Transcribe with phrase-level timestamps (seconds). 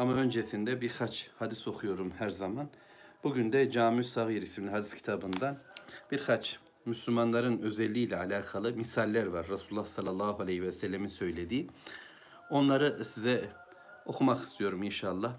[0.00, 2.68] Ama öncesinde birkaç hadis okuyorum her zaman.
[3.24, 5.58] Bugün de Cami-ü Sagir isimli hadis kitabından
[6.10, 9.48] birkaç Müslümanların özelliğiyle alakalı misaller var.
[9.48, 11.68] Resulullah sallallahu aleyhi ve sellemin söylediği.
[12.50, 13.52] Onları size
[14.06, 15.32] okumak istiyorum inşallah.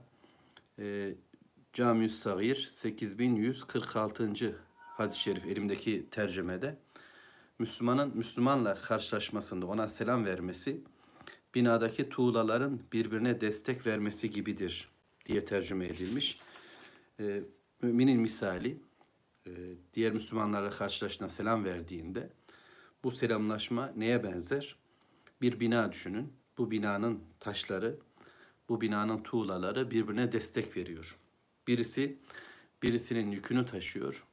[1.73, 4.55] Cami-ü Sagir 8146.
[4.77, 6.77] hadis-i şerif elimdeki tercümede.
[7.59, 10.81] Müslümanın Müslümanla karşılaşmasında ona selam vermesi
[11.55, 14.89] binadaki tuğlaların birbirine destek vermesi gibidir
[15.25, 16.39] diye tercüme edilmiş.
[17.19, 17.43] Ee,
[17.81, 18.77] müminin misali
[19.47, 19.51] e,
[19.93, 22.29] diğer Müslümanlarla karşılaştığında selam verdiğinde
[23.03, 24.75] bu selamlaşma neye benzer?
[25.41, 26.33] Bir bina düşünün.
[26.57, 27.99] Bu binanın taşları,
[28.69, 31.17] bu binanın tuğlaları birbirine destek veriyor.
[31.67, 32.17] Birisi
[32.83, 34.27] birisinin yükünü taşıyor,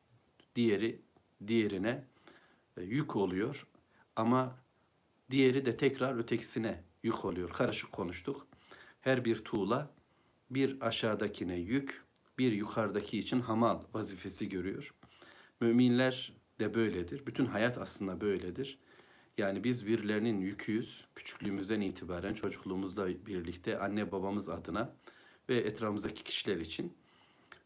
[0.54, 1.00] diğeri
[1.46, 2.04] diğerine
[2.76, 3.66] e, yük oluyor
[4.16, 4.56] ama
[5.30, 7.48] diğeri de tekrar ötekisine yük oluyor.
[7.50, 8.46] Karışık konuştuk.
[9.00, 9.90] Her bir tuğla
[10.50, 12.04] bir aşağıdakine yük,
[12.38, 14.94] bir yukarıdaki için hamal vazifesi görüyor.
[15.60, 17.26] Müminler de böyledir.
[17.26, 18.78] Bütün hayat aslında böyledir.
[19.38, 21.04] Yani biz birilerinin yüküyüz.
[21.14, 24.94] Küçüklüğümüzden itibaren çocukluğumuzla birlikte anne babamız adına
[25.48, 26.96] ve etrafımızdaki kişiler için.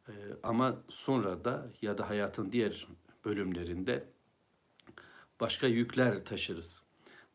[0.08, 2.88] Ee, ama sonra da ya da hayatın diğer
[3.24, 4.08] bölümlerinde
[5.40, 6.82] başka yükler taşırız.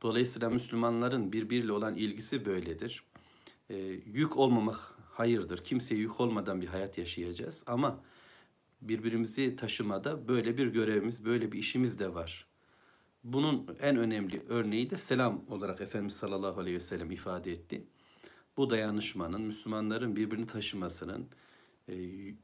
[0.02, 3.04] Dolayısıyla Müslümanların birbiriyle olan ilgisi böyledir.
[3.70, 3.76] E,
[4.14, 4.80] yük olmamak
[5.12, 5.58] hayırdır.
[5.64, 8.04] Kimseye yük olmadan bir hayat yaşayacağız ama
[8.82, 12.48] birbirimizi taşımada böyle bir görevimiz, böyle bir işimiz de var.
[13.24, 17.84] Bunun en önemli örneği de selam olarak Efendimiz sallallahu aleyhi ve sellem ifade etti.
[18.58, 21.28] Bu dayanışmanın, Müslümanların birbirini taşımasının,
[21.88, 21.94] e,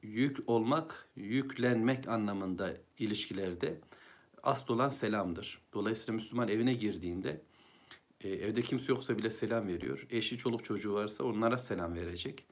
[0.01, 3.79] yük olmak, yüklenmek anlamında ilişkilerde
[4.43, 5.61] asıl olan selamdır.
[5.73, 7.41] Dolayısıyla Müslüman evine girdiğinde
[8.23, 10.07] e, evde kimse yoksa bile selam veriyor.
[10.09, 12.45] Eşi, çoluk çocuğu varsa onlara selam verecek.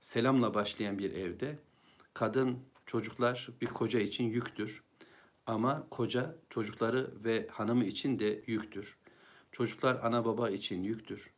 [0.00, 1.58] Selamla başlayan bir evde
[2.14, 4.82] kadın, çocuklar bir koca için yüktür.
[5.46, 8.98] Ama koca çocukları ve hanımı için de yüktür.
[9.52, 11.30] Çocuklar ana baba için yüktür.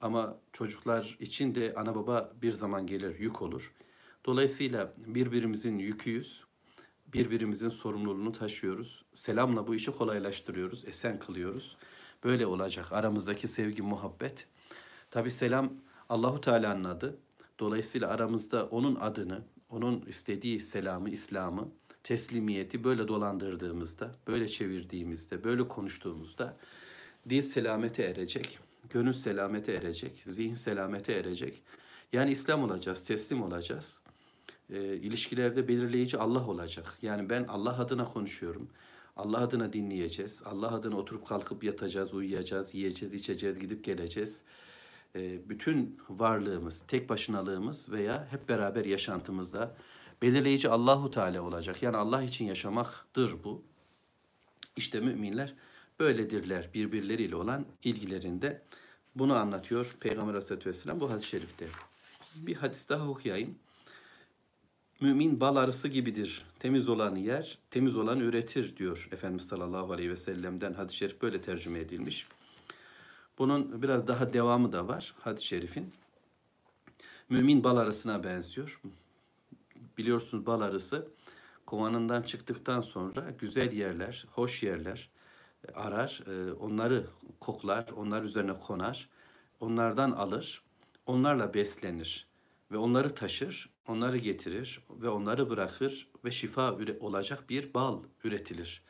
[0.00, 3.74] Ama çocuklar için de ana baba bir zaman gelir yük olur.
[4.24, 6.44] Dolayısıyla birbirimizin yüküyüz
[7.14, 9.04] birbirimizin sorumluluğunu taşıyoruz.
[9.14, 11.76] Selamla bu işi kolaylaştırıyoruz, esen kılıyoruz.
[12.24, 14.46] Böyle olacak aramızdaki sevgi, muhabbet.
[15.10, 15.72] Tabi selam
[16.08, 17.16] Allahu Teala'nın adı.
[17.58, 21.68] Dolayısıyla aramızda onun adını, onun istediği selamı, İslam'ı,
[22.04, 26.56] teslimiyeti böyle dolandırdığımızda, böyle çevirdiğimizde, böyle konuştuğumuzda
[27.28, 28.58] dil selamete erecek,
[28.90, 31.62] gönül selamete erecek, zihin selamete erecek.
[32.12, 34.02] Yani İslam olacağız, teslim olacağız
[34.72, 36.98] e, ilişkilerde belirleyici Allah olacak.
[37.02, 38.68] Yani ben Allah adına konuşuyorum.
[39.20, 40.42] Allah adına dinleyeceğiz.
[40.44, 44.42] Allah adına oturup kalkıp yatacağız, uyuyacağız, yiyeceğiz, içeceğiz, gidip geleceğiz.
[45.16, 49.76] E, bütün varlığımız, tek başınalığımız veya hep beraber yaşantımızda
[50.22, 51.82] belirleyici Allahu Teala olacak.
[51.82, 53.62] Yani Allah için yaşamaktır bu.
[54.76, 55.54] İşte müminler
[55.98, 58.62] böyledirler birbirleriyle olan ilgilerinde.
[59.14, 61.66] Bunu anlatıyor Peygamber Aleyhisselatü Vesselam bu hadis-i şerifte.
[62.34, 63.58] Bir hadis daha okuyayım.
[65.00, 66.44] Mümin bal arısı gibidir.
[66.58, 71.40] Temiz olan yer, temiz olan üretir diyor Efendimiz sallallahu aleyhi ve sellem'den hadis-i şerif böyle
[71.40, 72.26] tercüme edilmiş.
[73.38, 75.90] Bunun biraz daha devamı da var hadis-i şerifin.
[77.28, 78.80] Mümin bal arısına benziyor.
[79.98, 81.08] Biliyorsunuz bal arısı
[81.66, 85.10] kovanından çıktıktan sonra güzel yerler, hoş yerler
[85.74, 86.22] arar.
[86.26, 87.06] E, onları
[87.40, 89.08] koklar, onlar üzerine konar.
[89.60, 90.62] Onlardan alır.
[91.06, 92.29] Onlarla beslenir
[92.70, 98.82] ve onları taşır, onları getirir ve onları bırakır ve şifa olacak bir bal üretilir.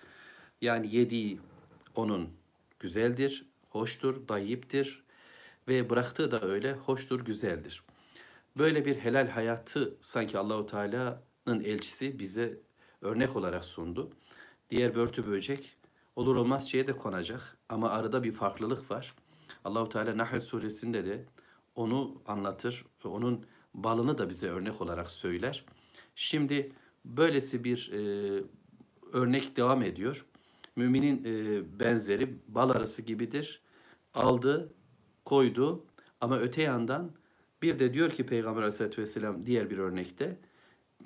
[0.60, 1.40] Yani yediği
[1.94, 2.30] onun
[2.78, 5.04] güzeldir, hoştur, dayiptir
[5.68, 7.82] ve bıraktığı da öyle hoştur, güzeldir.
[8.58, 12.60] Böyle bir helal hayatı sanki Allahu Teala'nın elçisi bize
[13.00, 14.10] örnek olarak sundu.
[14.70, 15.76] Diğer börtü böcek
[16.16, 19.14] olur olmaz şeye de konacak ama arada bir farklılık var.
[19.64, 21.26] Allahu Teala Nahl suresinde de
[21.74, 25.64] onu anlatır ve onun balını da bize örnek olarak söyler.
[26.14, 26.72] Şimdi
[27.04, 28.00] böylesi bir e,
[29.12, 30.26] örnek devam ediyor.
[30.76, 33.62] Müminin e, benzeri bal arası gibidir.
[34.14, 34.72] Aldı,
[35.24, 35.84] koydu
[36.20, 37.12] ama öte yandan
[37.62, 40.38] bir de diyor ki Peygamber Aleyhisselatü Vesselam diğer bir örnekte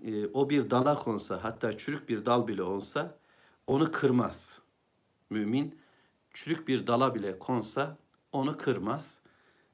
[0.05, 3.19] e, o bir dala konsa hatta çürük bir dal bile olsa
[3.67, 4.63] onu kırmaz.
[5.31, 5.79] Mümin
[6.31, 7.99] çürük bir dala bile konsa
[8.33, 9.25] onu kırmaz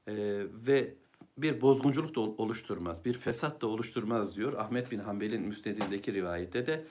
[0.07, 0.13] E,
[0.67, 0.95] ve
[1.41, 4.53] bir bozgunculuk da ol- oluşturmaz, bir fesat da oluşturmaz diyor.
[4.53, 6.85] Ahmet bin Hanbel'in müsnedindeki rivayette de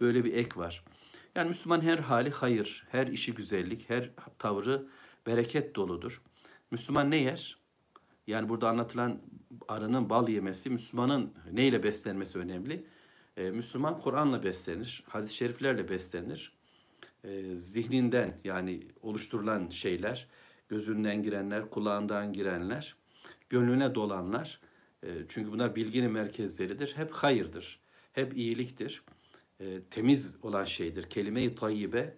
[0.00, 0.84] böyle bir ek var.
[1.34, 4.86] Yani Müslüman her hali hayır, her işi güzellik, her tavrı
[5.26, 6.22] bereket doludur.
[6.70, 7.58] Müslüman ne yer?
[8.26, 9.20] Yani burada anlatılan
[9.68, 12.86] arının bal yemesi, Müslümanın neyle beslenmesi önemli.
[13.36, 16.52] Ee, Müslüman Kur'an'la beslenir, hadis-i şeriflerle beslenir.
[17.24, 20.28] Ee, zihninden yani oluşturulan şeyler,
[20.68, 22.96] gözünden girenler, kulağından girenler,
[23.48, 24.60] gönlüne dolanlar.
[25.02, 26.96] e, çünkü bunlar bilginin merkezleridir.
[26.96, 27.80] Hep hayırdır,
[28.12, 29.02] hep iyiliktir.
[29.60, 31.02] E, temiz olan şeydir.
[31.10, 32.14] Kelime-i tayyibe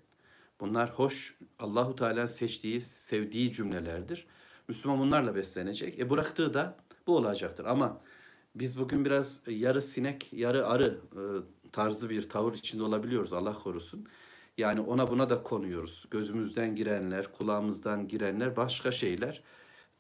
[0.61, 4.27] bunlar hoş Allahu Teala seçtiği, sevdiği cümlelerdir.
[4.69, 5.99] Müslüman bunlarla beslenecek.
[5.99, 6.77] E bıraktığı da
[7.07, 7.65] bu olacaktır.
[7.65, 8.01] Ama
[8.55, 11.23] biz bugün biraz yarı sinek, yarı arı e,
[11.73, 14.07] tarzı bir tavır içinde olabiliyoruz Allah korusun.
[14.59, 16.07] Yani ona buna da konuyoruz.
[16.11, 19.43] Gözümüzden girenler, kulağımızdan girenler başka şeyler.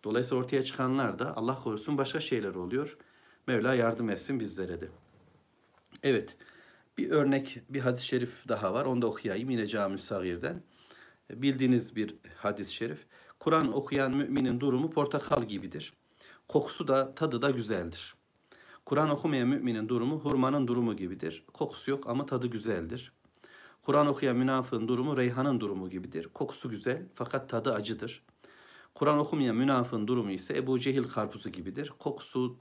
[0.04, 2.96] Dolayısıyla ortaya çıkanlar da Allah korusun başka şeyler oluyor.
[3.46, 4.88] Mevla yardım etsin bizlere de.
[6.02, 6.36] Evet.
[6.98, 8.84] Bir örnek, bir hadis-i şerif daha var.
[8.84, 10.62] Onu da okuyayım yine Cami Sagir'den.
[11.30, 13.06] Bildiğiniz bir hadis-i şerif.
[13.40, 15.92] Kur'an okuyan müminin durumu portakal gibidir.
[16.48, 18.14] Kokusu da tadı da güzeldir.
[18.84, 21.44] Kur'an okumayan müminin durumu hurmanın durumu gibidir.
[21.52, 23.12] Kokusu yok ama tadı güzeldir.
[23.82, 26.28] Kur'an okuyan münafığın durumu reyhanın durumu gibidir.
[26.34, 28.22] Kokusu güzel fakat tadı acıdır.
[28.98, 31.92] Kur'an okumayan münafığın durumu ise Ebu Cehil karpuzu gibidir.
[31.98, 32.56] Kokusu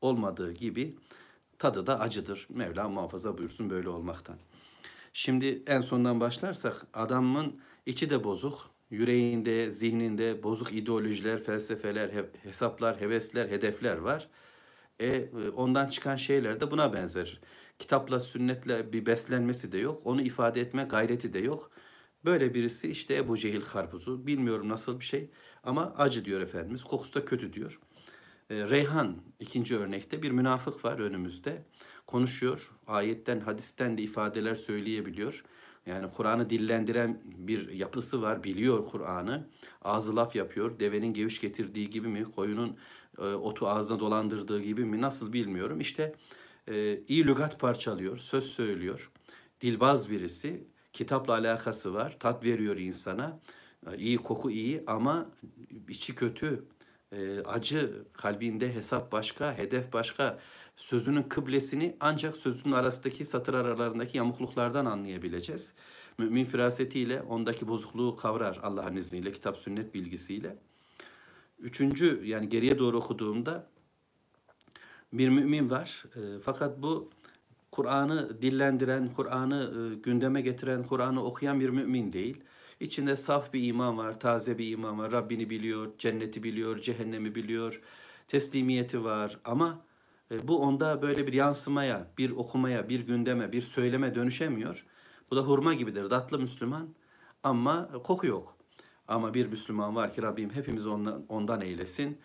[0.00, 0.96] olmadığı gibi
[1.58, 2.46] tadı da acıdır.
[2.48, 4.36] Mevla muhafaza buyursun böyle olmaktan.
[5.12, 8.70] Şimdi en sondan başlarsak adamın içi de bozuk.
[8.90, 14.28] Yüreğinde, zihninde bozuk ideolojiler, felsefeler, he- hesaplar, hevesler, hedefler var.
[15.00, 17.40] E, ondan çıkan şeyler de buna benzer.
[17.78, 20.02] Kitapla, sünnetle bir beslenmesi de yok.
[20.04, 21.70] Onu ifade etme gayreti de yok.
[22.24, 24.26] Böyle birisi işte Ebu Cehil karpuzu.
[24.26, 25.30] Bilmiyorum nasıl bir şey
[25.62, 26.84] ama acı diyor Efendimiz.
[26.84, 27.80] Kokusu da kötü diyor.
[28.50, 31.64] E, Reyhan ikinci örnekte bir münafık var önümüzde.
[32.06, 32.70] Konuşuyor.
[32.86, 35.44] Ayetten, hadisten de ifadeler söyleyebiliyor.
[35.86, 38.44] Yani Kur'an'ı dillendiren bir yapısı var.
[38.44, 39.48] Biliyor Kur'an'ı.
[39.82, 40.80] Ağzı laf yapıyor.
[40.80, 42.24] Devenin geviş getirdiği gibi mi?
[42.24, 42.76] Koyunun
[43.18, 45.00] e, otu ağzına dolandırdığı gibi mi?
[45.00, 45.80] Nasıl bilmiyorum.
[45.80, 46.14] İşte
[46.68, 48.16] e, iyi lügat parçalıyor.
[48.16, 49.10] Söz söylüyor.
[49.60, 50.73] Dilbaz birisi.
[50.94, 52.16] Kitapla alakası var.
[52.20, 53.40] Tat veriyor insana.
[53.92, 55.26] E, iyi koku iyi ama
[55.88, 56.64] içi kötü.
[57.12, 60.38] E, acı kalbinde hesap başka, hedef başka.
[60.76, 65.74] Sözünün kıblesini ancak sözünün arasındaki satır aralarındaki yamukluklardan anlayabileceğiz.
[66.18, 70.56] Mümin firasetiyle ondaki bozukluğu kavrar Allah'ın izniyle, kitap sünnet bilgisiyle.
[71.58, 73.66] Üçüncü yani geriye doğru okuduğumda
[75.12, 76.04] bir mümin var.
[76.16, 77.10] E, fakat bu
[77.74, 82.40] Kur'an'ı dillendiren, Kur'an'ı e, gündeme getiren, Kur'an'ı okuyan bir mümin değil.
[82.80, 85.12] İçinde saf bir iman var, taze bir iman var.
[85.12, 87.82] Rabbini biliyor, cenneti biliyor, cehennemi biliyor,
[88.28, 89.38] teslimiyeti var.
[89.44, 89.80] Ama
[90.30, 94.86] e, bu onda böyle bir yansımaya, bir okumaya, bir gündeme, bir söyleme dönüşemiyor.
[95.30, 96.10] Bu da hurma gibidir.
[96.10, 96.88] Tatlı Müslüman
[97.42, 98.56] ama koku yok.
[99.08, 102.18] Ama bir Müslüman var ki Rabbim hepimizi ondan, ondan eylesin.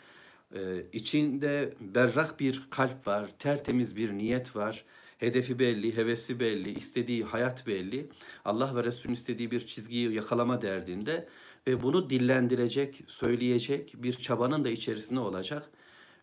[0.56, 4.86] Ee, içinde berrak bir kalp var, tertemiz bir niyet var.
[5.19, 8.10] Hedefi belli, hevesi belli, istediği hayat belli.
[8.46, 11.27] Allah ve Resulün istediği bir çizgiyi yakalama derdinde
[11.67, 15.70] ve bunu dillendirecek, söyleyecek bir çabanın da içerisinde olacak.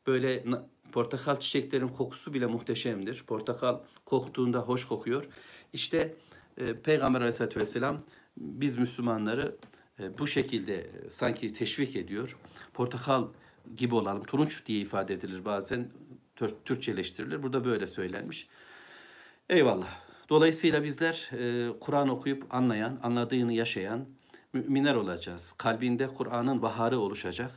[0.06, 0.44] Böyle
[0.92, 3.22] portakal çiçeklerin kokusu bile muhteşemdir.
[3.26, 5.28] Portakal koktuğunda hoş kokuyor.
[5.72, 6.14] İşte
[6.58, 8.02] e, Peygamber Aleyhisselatü Vesselam
[8.36, 9.56] biz Müslümanları
[10.00, 12.38] e, bu şekilde e, sanki teşvik ediyor.
[12.74, 13.28] Portakal
[13.76, 14.24] gibi olalım.
[14.24, 15.90] Turunç diye ifade edilir bazen.
[16.36, 17.42] Tür- Türkçeleştirilir.
[17.42, 18.48] Burada böyle söylenmiş.
[19.50, 19.88] Eyvallah.
[20.28, 24.04] Dolayısıyla bizler e, Kur'an okuyup anlayan, anladığını yaşayan
[24.52, 25.52] müminler olacağız.
[25.52, 27.50] Kalbinde Kur'an'ın baharı oluşacak.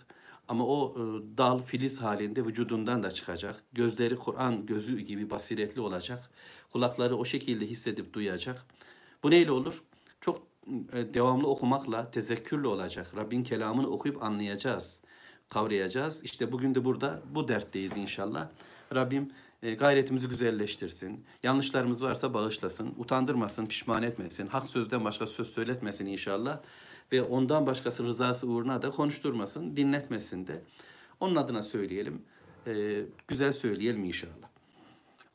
[0.48, 1.01] Ama o e,
[1.38, 3.63] dal filiz halinde vücudundan da çıkacak.
[3.74, 6.29] Gözleri Kur'an gözü gibi basiretli olacak.
[6.72, 8.65] Kulakları o şekilde hissedip duyacak.
[9.24, 9.84] Bu neyle olur?
[10.22, 10.41] Çok
[10.93, 13.08] e, devamlı okumakla, tezekkürle olacak.
[13.17, 15.01] Rabbin kelamını okuyup anlayacağız,
[15.50, 16.24] kavrayacağız.
[16.24, 18.48] İşte bugün de burada bu dertteyiz inşallah.
[18.96, 19.31] Rabbim
[19.63, 21.25] e, gayretimizi güzelleştirsin.
[21.43, 22.93] Yanlışlarımız varsa bağışlasın.
[22.97, 24.47] Utandırmasın, pişman etmesin.
[24.47, 26.59] Hak sözden başka söz söyletmesin inşallah.
[27.11, 30.63] Ve ondan başkası rızası uğruna da konuşturmasın, dinletmesin de.
[31.19, 32.21] Onun adına söyleyelim.
[32.67, 34.49] E, güzel söyleyelim inşallah.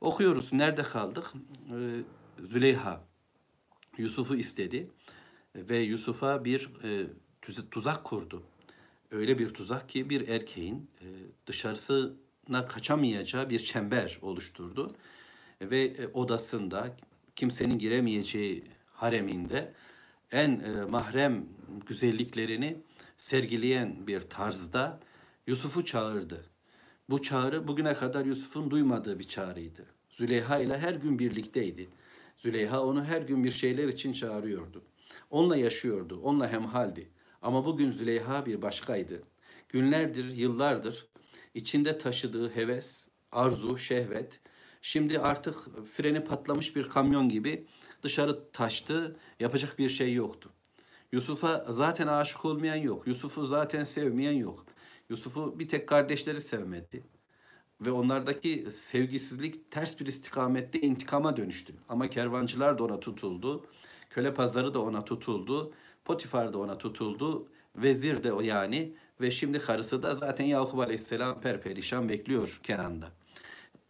[0.00, 0.52] Okuyoruz.
[0.52, 1.32] Nerede kaldık?
[1.70, 2.00] E,
[2.44, 3.04] Züleyha
[3.98, 4.90] Yusuf'u istedi
[5.56, 7.06] ve Yusuf'a bir e,
[7.70, 8.42] tuzak kurdu.
[9.10, 11.06] Öyle bir tuzak ki bir erkeğin e,
[11.46, 12.10] dışarısına
[12.68, 14.94] kaçamayacağı bir çember oluşturdu.
[15.60, 16.96] ve e, odasında
[17.36, 19.72] kimsenin giremeyeceği hareminde
[20.32, 21.46] en e, mahrem
[21.86, 22.76] güzelliklerini
[23.16, 25.00] sergileyen bir tarzda
[25.46, 26.46] Yusuf'u çağırdı.
[27.10, 29.86] Bu çağrı bugüne kadar Yusuf'un duymadığı bir çağrıydı.
[30.10, 31.88] Züleyha ile her gün birlikteydi.
[32.36, 34.82] Züleyha onu her gün bir şeyler için çağırıyordu.
[35.30, 37.08] Onunla yaşıyordu, onunla hemhaldi.
[37.42, 39.22] Ama bugün Züleyha bir başkaydı.
[39.68, 41.06] Günlerdir, yıllardır
[41.54, 44.40] içinde taşıdığı heves, arzu, şehvet,
[44.82, 45.56] şimdi artık
[45.96, 47.66] freni patlamış bir kamyon gibi
[48.02, 50.50] dışarı taştı, yapacak bir şey yoktu.
[51.12, 53.06] Yusuf'a zaten aşık olmayan yok.
[53.06, 54.66] Yusuf'u zaten sevmeyen yok.
[55.08, 57.04] Yusuf'u bir tek kardeşleri sevmedi.
[57.80, 61.74] Ve onlardaki sevgisizlik ters bir istikamette intikama dönüştü.
[61.88, 63.66] Ama kervancılar da ona tutuldu.
[64.10, 65.72] Köle pazarı da ona tutuldu.
[66.04, 67.48] Potifar da ona tutuldu.
[67.76, 68.94] Vezir de o yani.
[69.20, 73.12] Ve şimdi karısı da zaten Yakup Aleyhisselam perperişan bekliyor Kenan'da.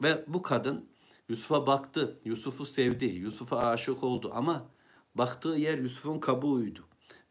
[0.02, 0.88] Ve bu kadın
[1.28, 2.18] Yusuf'a baktı.
[2.24, 3.04] Yusuf'u sevdi.
[3.04, 4.66] Yusuf'a aşık oldu ama
[5.14, 6.84] baktığı yer Yusuf'un kabuğuydu.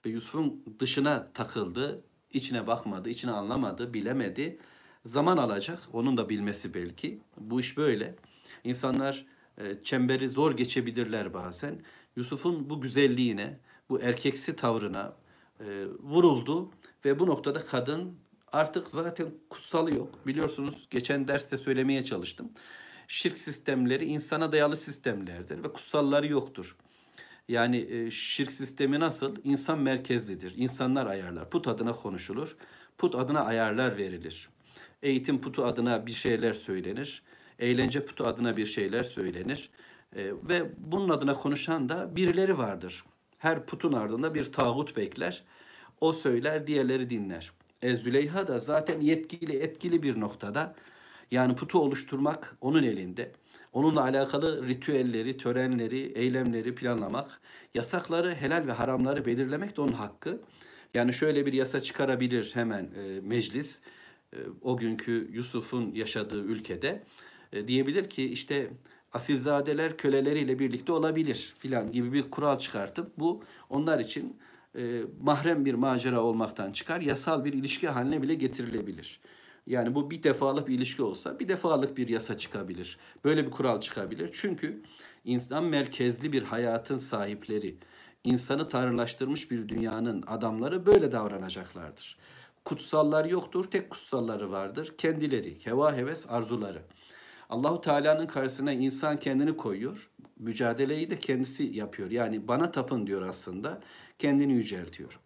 [0.06, 2.04] Ve Yusuf'un dışına takıldı.
[2.34, 4.60] içine bakmadı, içine anlamadı, bilemedi.
[5.06, 5.80] Zaman alacak.
[5.94, 7.22] Onun da bilmesi belki.
[7.38, 8.16] Bu iş böyle.
[8.64, 9.26] İnsanlar
[9.58, 11.82] e, çemberi zor geçebilirler bazen.
[12.16, 13.60] Yusuf'un bu güzelliğine,
[13.90, 15.14] bu erkeksi tavrına
[15.60, 15.66] e,
[16.00, 16.72] vuruldu
[17.06, 18.18] ve bu noktada kadın
[18.52, 20.28] artık zaten kutsalı yok.
[20.28, 22.52] Biliyorsunuz geçen derste söylemeye çalıştım.
[23.08, 26.76] Şirk sistemleri insana dayalı sistemlerdir ve kutsalları yoktur.
[27.48, 29.36] Yani e, şirk sistemi nasıl?
[29.44, 30.54] İnsan merkezlidir.
[30.58, 31.50] İnsanlar ayarlar.
[31.50, 32.58] Put adına konuşulur.
[32.98, 34.50] Put adına ayarlar verilir.
[35.02, 37.24] Eğitim putu adına bir şeyler söylenir.
[37.60, 39.70] Eğlence putu adına bir şeyler söylenir.
[40.16, 43.04] E, ve bunun adına konuşan da birileri vardır.
[43.38, 45.44] Her putun ardında bir tağut bekler.
[46.04, 47.52] O söyler, diğerleri dinler.
[47.82, 50.76] E, Züleyha da zaten yetkili, etkili bir noktada.
[51.32, 53.32] Yani putu oluşturmak onun elinde.
[53.74, 57.42] Onunla alakalı ritüelleri, törenleri, eylemleri planlamak,
[57.74, 60.42] yasakları, helal ve haramları belirlemek de onun hakkı.
[60.94, 63.82] Yani şöyle bir yasa çıkarabilir hemen e, meclis
[64.34, 67.04] e, o günkü Yusuf'un yaşadığı ülkede
[67.54, 68.70] e, diyebilir ki işte
[69.14, 74.38] asilzadeler köleleriyle birlikte olabilir filan gibi bir kural çıkartıp bu onlar için
[74.76, 79.20] e, mahrem bir macera olmaktan çıkar, yasal bir ilişki haline bile getirilebilir.
[79.68, 82.98] Yani bu bir defalık bir ilişki olsa bir defalık bir yasa çıkabilir.
[83.24, 84.30] Böyle bir kural çıkabilir.
[84.34, 84.82] Çünkü
[85.26, 87.76] insan merkezli bir hayatın sahipleri,
[88.24, 92.18] insanı tanrılaştırmış bir dünyanın adamları böyle davranacaklardır.
[92.66, 94.94] Kutsallar yoktur, tek kutsalları vardır.
[94.98, 96.82] Kendileri, heva heves arzuları.
[97.50, 100.10] Allahu Teala'nın karşısına insan kendini koyuyor.
[100.40, 102.12] Mücadeleyi de kendisi yapıyor.
[102.12, 103.82] Yani bana tapın diyor aslında.
[104.24, 105.20] Kendini yüceltiyor.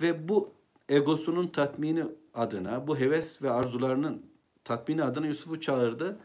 [0.00, 0.52] Ve bu
[0.88, 4.26] egosunun tatmini adına, bu heves ve arzularının
[4.64, 6.18] tatmini adına Yusuf'u çağırdı.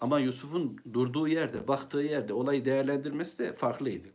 [0.00, 4.08] Ama Yusuf'un durduğu yerde, baktığı yerde olayı değerlendirmesi de farklıydı.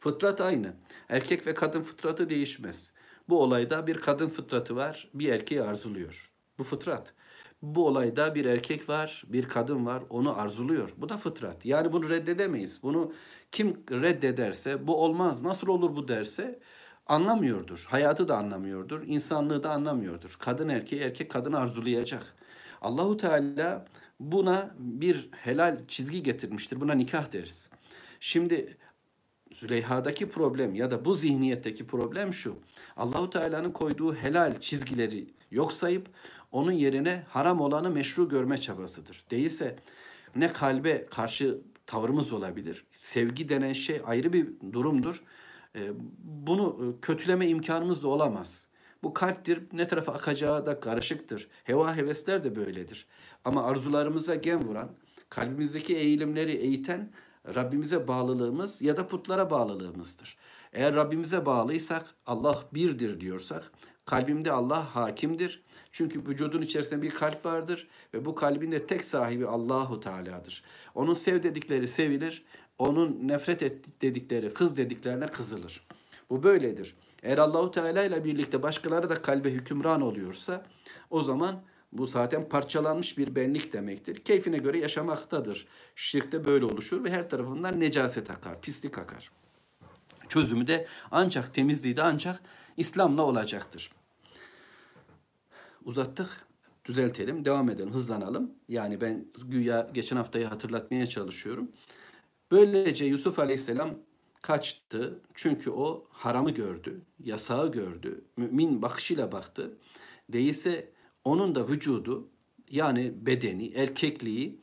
[0.00, 0.72] Fıtrat aynı.
[1.08, 2.92] Erkek ve kadın fıtratı değişmez.
[3.28, 6.30] Bu olayda bir kadın fıtratı var, bir erkeği arzuluyor.
[6.58, 7.14] Bu fıtrat.
[7.62, 10.92] Bu olayda bir erkek var, bir kadın var, onu arzuluyor.
[10.96, 11.66] Bu da fıtrat.
[11.66, 12.82] Yani bunu reddedemeyiz.
[12.82, 13.12] Bunu
[13.52, 16.60] kim reddederse, bu olmaz, nasıl olur bu derse
[17.06, 17.86] anlamıyordur.
[17.88, 20.36] Hayatı da anlamıyordur, insanlığı da anlamıyordur.
[20.38, 22.34] Kadın erkeği, erkek kadını arzulayacak.
[22.82, 23.86] Allahu Teala
[24.20, 26.80] buna bir helal çizgi getirmiştir.
[26.80, 27.68] Buna nikah deriz.
[28.20, 28.76] Şimdi
[29.52, 32.56] Züleyha'daki problem ya da bu zihniyetteki problem şu.
[32.96, 36.08] Allahu Teala'nın koyduğu helal çizgileri yok sayıp
[36.52, 39.24] onun yerine haram olanı meşru görme çabasıdır.
[39.30, 39.76] Değilse
[40.36, 42.84] ne kalbe karşı tavrımız olabilir.
[42.92, 45.22] Sevgi denen şey ayrı bir durumdur.
[45.76, 45.90] Ee,
[46.24, 48.68] bunu e, kötüleme imkanımız da olamaz.
[49.02, 51.48] Bu kalptir, ne tarafa akacağı da karışıktır.
[51.64, 53.06] Heva hevesler de böyledir.
[53.44, 54.90] Ama arzularımıza gen vuran,
[55.28, 57.10] kalbimizdeki eğilimleri eğiten
[57.54, 60.36] Rabbimize bağlılığımız ya da putlara bağlılığımızdır.
[60.72, 63.72] Eğer Rabbimize bağlıysak, Allah birdir diyorsak,
[64.04, 65.62] kalbimde Allah hakimdir.
[65.92, 70.62] Çünkü vücudun içerisinde bir kalp vardır ve bu kalbin de tek sahibi Allahu Teala'dır.
[70.94, 72.44] Onun sev dedikleri sevilir,
[72.78, 75.86] onun nefret et dedikleri, kız dediklerine kızılır.
[76.30, 76.96] Bu böyledir.
[77.22, 80.66] Eğer Allahu Teala ile birlikte başkaları da kalbe hükümran oluyorsa
[81.10, 84.16] o zaman bu zaten parçalanmış bir benlik demektir.
[84.16, 85.66] Keyfine göre yaşamaktadır.
[85.96, 89.30] Şirkte böyle oluşur ve her tarafından necaset akar, pislik akar.
[90.28, 92.40] Çözümü de ancak temizliği de ancak
[92.76, 93.92] İslam'la olacaktır.
[95.84, 96.46] Uzattık.
[96.84, 98.50] Düzeltelim, devam edelim, hızlanalım.
[98.68, 101.72] Yani ben güya geçen haftayı hatırlatmaya çalışıyorum.
[102.50, 103.90] Böylece Yusuf Aleyhisselam
[104.42, 105.20] kaçtı.
[105.34, 109.78] Çünkü o haramı gördü, yasağı gördü, mümin bakışıyla baktı.
[110.28, 110.92] Değilse
[111.24, 112.28] onun da vücudu
[112.70, 114.60] yani bedeni, erkekliği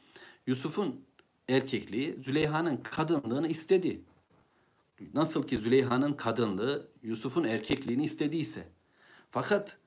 [0.48, 1.02] Yusuf'un
[1.50, 4.02] erkekliği Züleyha'nın kadınlığını istedi.
[5.14, 8.68] Nasıl ki Züleyha'nın kadınlığı Yusuf'un erkekliğini istediyse.
[9.32, 9.78] Fakat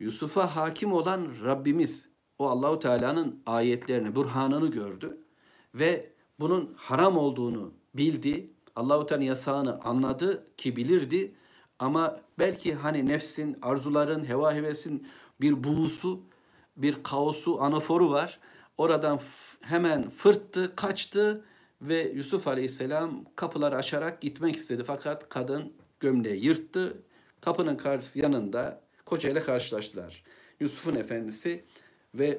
[0.00, 5.18] Yusuf'a hakim olan Rabbimiz o Allahu Teala'nın ayetlerini, burhanını gördü
[5.74, 8.50] ve bunun haram olduğunu bildi.
[8.76, 11.34] Allahu Teala yasağını anladı ki bilirdi
[11.78, 15.06] ama belki hani nefsin, arzuların, heva hevesin
[15.40, 16.20] bir buğusu,
[16.76, 18.40] bir kaosu, anaforu var.
[18.78, 19.20] Oradan
[19.60, 21.44] hemen fırttı, kaçtı
[21.82, 24.84] ve Yusuf Aleyhisselam kapıları açarak gitmek istedi.
[24.86, 27.02] Fakat kadın gömleği yırttı.
[27.40, 30.22] Kapının karşısı yanında kocayla karşılaştılar.
[30.60, 31.64] Yusuf'un efendisi
[32.14, 32.38] ve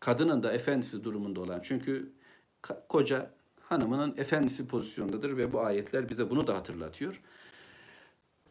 [0.00, 1.60] kadının da efendisi durumunda olan.
[1.62, 2.12] Çünkü
[2.88, 7.20] koca hanımının efendisi pozisyondadır ve bu ayetler bize bunu da hatırlatıyor.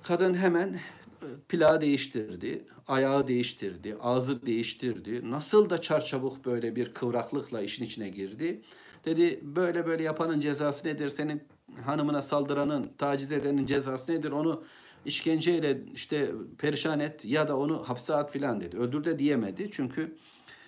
[0.03, 5.31] Kadın hemen e, plağı değiştirdi, ayağı değiştirdi, ağzı değiştirdi.
[5.31, 8.61] Nasıl da çarçabuk böyle bir kıvraklıkla işin içine girdi.
[9.05, 11.09] Dedi böyle böyle yapanın cezası nedir?
[11.09, 11.43] Senin
[11.85, 14.31] hanımına saldıranın, taciz edenin cezası nedir?
[14.31, 14.63] Onu
[15.05, 18.77] işkenceyle işte perişan et ya da onu hapse at filan dedi.
[18.77, 19.69] Öldür de diyemedi.
[19.71, 20.17] Çünkü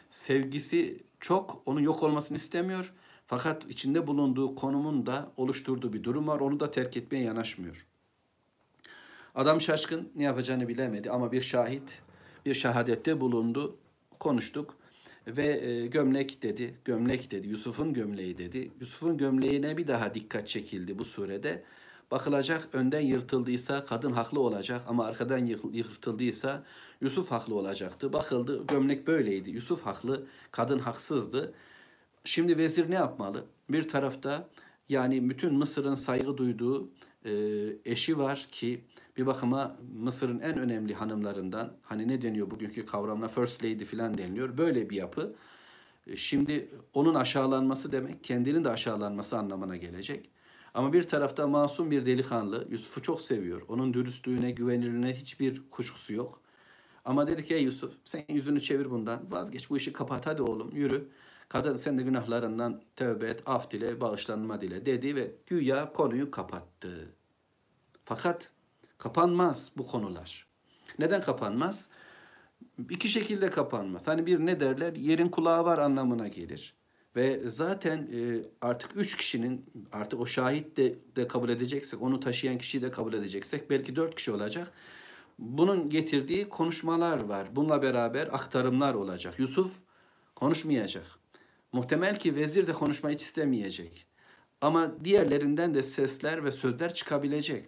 [0.10, 2.94] sevgisi çok, onun yok olmasını istemiyor.
[3.32, 6.40] Fakat içinde bulunduğu konumun da oluşturduğu bir durum var.
[6.40, 7.88] Onu da terk etmeye yanaşmıyor.
[9.36, 12.02] Adam şaşkın ne yapacağını bilemedi ama bir şahit
[12.46, 13.78] bir şehadette bulundu.
[14.20, 14.76] Konuştuk
[15.28, 16.76] ve e, gömlek dedi.
[16.86, 17.48] Gömlek dedi.
[17.48, 18.72] Yusuf'un gömleği dedi.
[18.80, 21.64] Yusuf'un gömleğine bir daha dikkat çekildi bu surede.
[22.12, 26.64] Bakılacak önden yırtıldıysa kadın haklı olacak ama arkadan yırtıldıysa
[27.02, 28.14] Yusuf haklı olacaktı.
[28.14, 29.50] Bakıldı gömlek böyleydi.
[29.50, 31.54] Yusuf haklı, kadın haksızdı.
[32.24, 33.46] Şimdi vezir ne yapmalı?
[33.70, 34.50] Bir tarafta
[34.90, 36.90] yani bütün Mısır'ın saygı duyduğu
[37.26, 37.32] e,
[37.86, 38.82] eşi var ki
[39.18, 44.58] bir bakıma Mısır'ın en önemli hanımlarından hani ne deniyor bugünkü kavramla first lady falan deniliyor.
[44.58, 45.36] Böyle bir yapı.
[46.08, 50.30] E, şimdi onun aşağılanması demek kendinin de aşağılanması anlamına gelecek.
[50.74, 53.62] Ama bir tarafta masum bir delikanlı Yusuf'u çok seviyor.
[53.68, 56.42] Onun dürüstlüğüne, güvenilirliğine hiçbir kuşkusu yok.
[57.06, 59.32] Ama dedi ki ey Yusuf sen yüzünü çevir bundan.
[59.32, 61.08] Vazgeç bu işi kapat hadi oğlum yürü.
[61.52, 67.10] Kadın sen de günahlarından tövbe et, af dile, bağışlanma dile dedi ve güya konuyu kapattı.
[68.06, 68.52] Fakat
[68.98, 70.48] kapanmaz bu konular.
[71.00, 71.88] Neden kapanmaz?
[72.90, 74.08] İki şekilde kapanmaz.
[74.08, 74.96] Hani bir ne derler?
[74.96, 76.74] Yerin kulağı var anlamına gelir.
[77.16, 82.58] Ve zaten e, artık üç kişinin artık o şahit de, de kabul edeceksek, onu taşıyan
[82.58, 84.72] kişiyi de kabul edeceksek belki dört kişi olacak.
[85.40, 87.48] Bunun getirdiği konuşmalar var.
[87.56, 89.40] Bununla beraber aktarımlar olacak.
[89.40, 89.72] Yusuf
[90.36, 91.21] konuşmayacak.
[91.74, 94.06] Muhtemel ki vezir de konuşmayı hiç istemeyecek.
[94.62, 97.66] Ama diğerlerinden de sesler ve sözler çıkabilecek.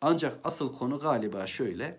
[0.00, 1.98] Ancak asıl konu galiba şöyle.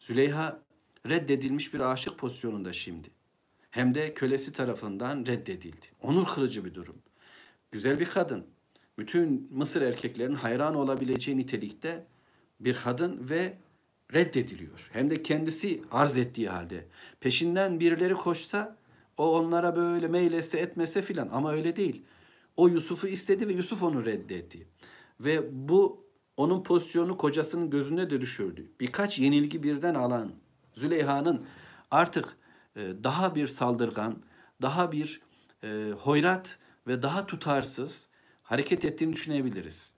[0.00, 0.62] Züleyha
[1.08, 3.08] reddedilmiş bir aşık pozisyonunda şimdi
[3.70, 5.86] hem de kölesi tarafından reddedildi.
[6.02, 6.96] Onur kırıcı bir durum.
[7.70, 8.46] Güzel bir kadın.
[8.98, 12.06] Bütün Mısır erkeklerinin hayran olabileceği nitelikte
[12.60, 13.58] bir kadın ve
[14.14, 14.90] reddediliyor.
[14.92, 16.86] Hem de kendisi arz ettiği halde.
[17.20, 18.76] Peşinden birileri koşsa
[19.22, 22.02] o onlara böyle meylese etmese filan ama öyle değil.
[22.56, 24.68] O Yusuf'u istedi ve Yusuf onu reddetti.
[25.20, 26.06] Ve bu
[26.36, 28.72] onun pozisyonu kocasının gözüne de düşürdü.
[28.80, 30.32] Birkaç yenilgi birden alan
[30.74, 31.46] Züleyha'nın
[31.90, 32.36] artık
[32.76, 34.22] e, daha bir saldırgan,
[34.62, 35.20] daha bir
[35.64, 38.08] e, hoyrat ve daha tutarsız
[38.42, 39.96] hareket ettiğini düşünebiliriz.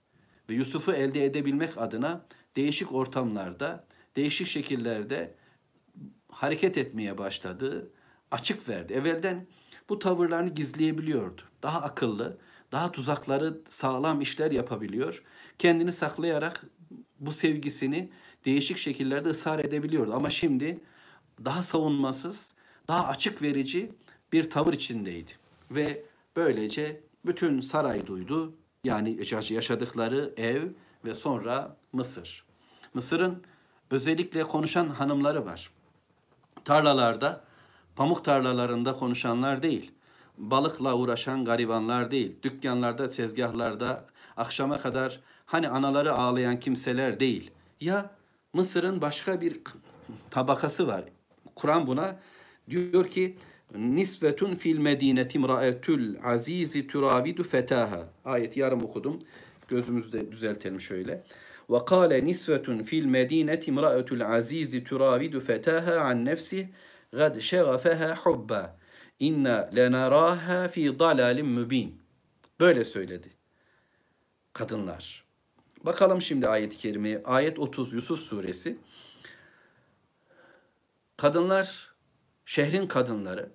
[0.49, 5.35] Ve Yusuf'u elde edebilmek adına değişik ortamlarda, değişik şekillerde
[6.29, 7.91] hareket etmeye başladı,
[8.31, 8.93] açık verdi.
[8.93, 9.47] Evvelden
[9.89, 11.41] bu tavırlarını gizleyebiliyordu.
[11.63, 12.37] Daha akıllı,
[12.71, 15.23] daha tuzakları sağlam işler yapabiliyor.
[15.59, 16.65] Kendini saklayarak
[17.19, 18.09] bu sevgisini
[18.45, 20.13] değişik şekillerde ısrar edebiliyordu.
[20.13, 20.79] Ama şimdi
[21.45, 22.53] daha savunmasız,
[22.87, 23.91] daha açık verici
[24.33, 25.31] bir tavır içindeydi.
[25.71, 26.03] Ve
[26.35, 28.53] böylece bütün saray duydu.
[28.83, 30.63] Yani yaşadıkları ev
[31.05, 32.45] ve sonra Mısır.
[32.93, 33.43] Mısır'ın
[33.91, 35.69] özellikle konuşan hanımları var.
[36.65, 37.43] Tarlalarda,
[37.95, 39.91] pamuk tarlalarında konuşanlar değil.
[40.37, 42.35] Balıkla uğraşan garibanlar değil.
[42.43, 44.05] Dükkanlarda, tezgahlarda
[44.37, 47.51] akşama kadar hani anaları ağlayan kimseler değil.
[47.81, 48.11] Ya
[48.53, 49.61] Mısır'ın başka bir
[50.31, 51.03] tabakası var.
[51.55, 52.15] Kur'an buna
[52.69, 53.37] Diyor ki
[53.75, 58.03] nisvetun fil medineti imraetül azizi turavidu fetaha.
[58.25, 59.21] Ayet yarım okudum.
[59.67, 61.23] Gözümüzde düzeltelim şöyle.
[61.69, 66.69] Ve kâle nisvetun fil medineti imraetül azizi turavidu fetaha an nefsi
[67.17, 68.77] gad şegafeha hubba.
[69.19, 72.01] İnna lenaraha fi dalalim mübin.
[72.59, 73.29] Böyle söyledi.
[74.53, 75.25] Kadınlar.
[75.83, 77.23] Bakalım şimdi ayet-i kerimeye.
[77.25, 78.77] Ayet 30 Yusuf suresi.
[81.17, 81.93] Kadınlar
[82.45, 83.51] şehrin kadınları,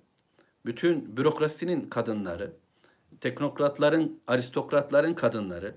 [0.65, 2.53] bütün bürokrasinin kadınları,
[3.21, 5.75] teknokratların, aristokratların kadınları,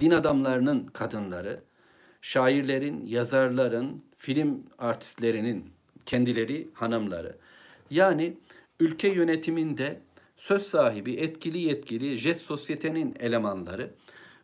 [0.00, 1.62] din adamlarının kadınları,
[2.20, 5.73] şairlerin, yazarların, film artistlerinin
[6.06, 7.36] kendileri hanımları.
[7.90, 8.36] Yani
[8.80, 10.00] ülke yönetiminde
[10.36, 13.94] söz sahibi, etkili yetkili jet sosyetenin elemanları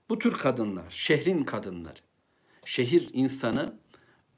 [0.08, 1.98] bu tür kadınlar, şehrin kadınları.
[2.64, 3.74] Şehir insanı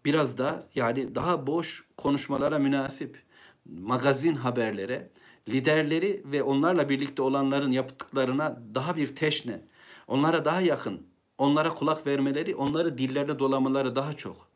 [0.05, 3.23] biraz da yani daha boş konuşmalara münasip,
[3.65, 5.11] magazin haberlere,
[5.49, 9.61] liderleri ve onlarla birlikte olanların yaptıklarına daha bir teşne,
[10.07, 11.07] onlara daha yakın,
[11.39, 14.52] onlara kulak vermeleri, onları dillerine dolamaları daha çok.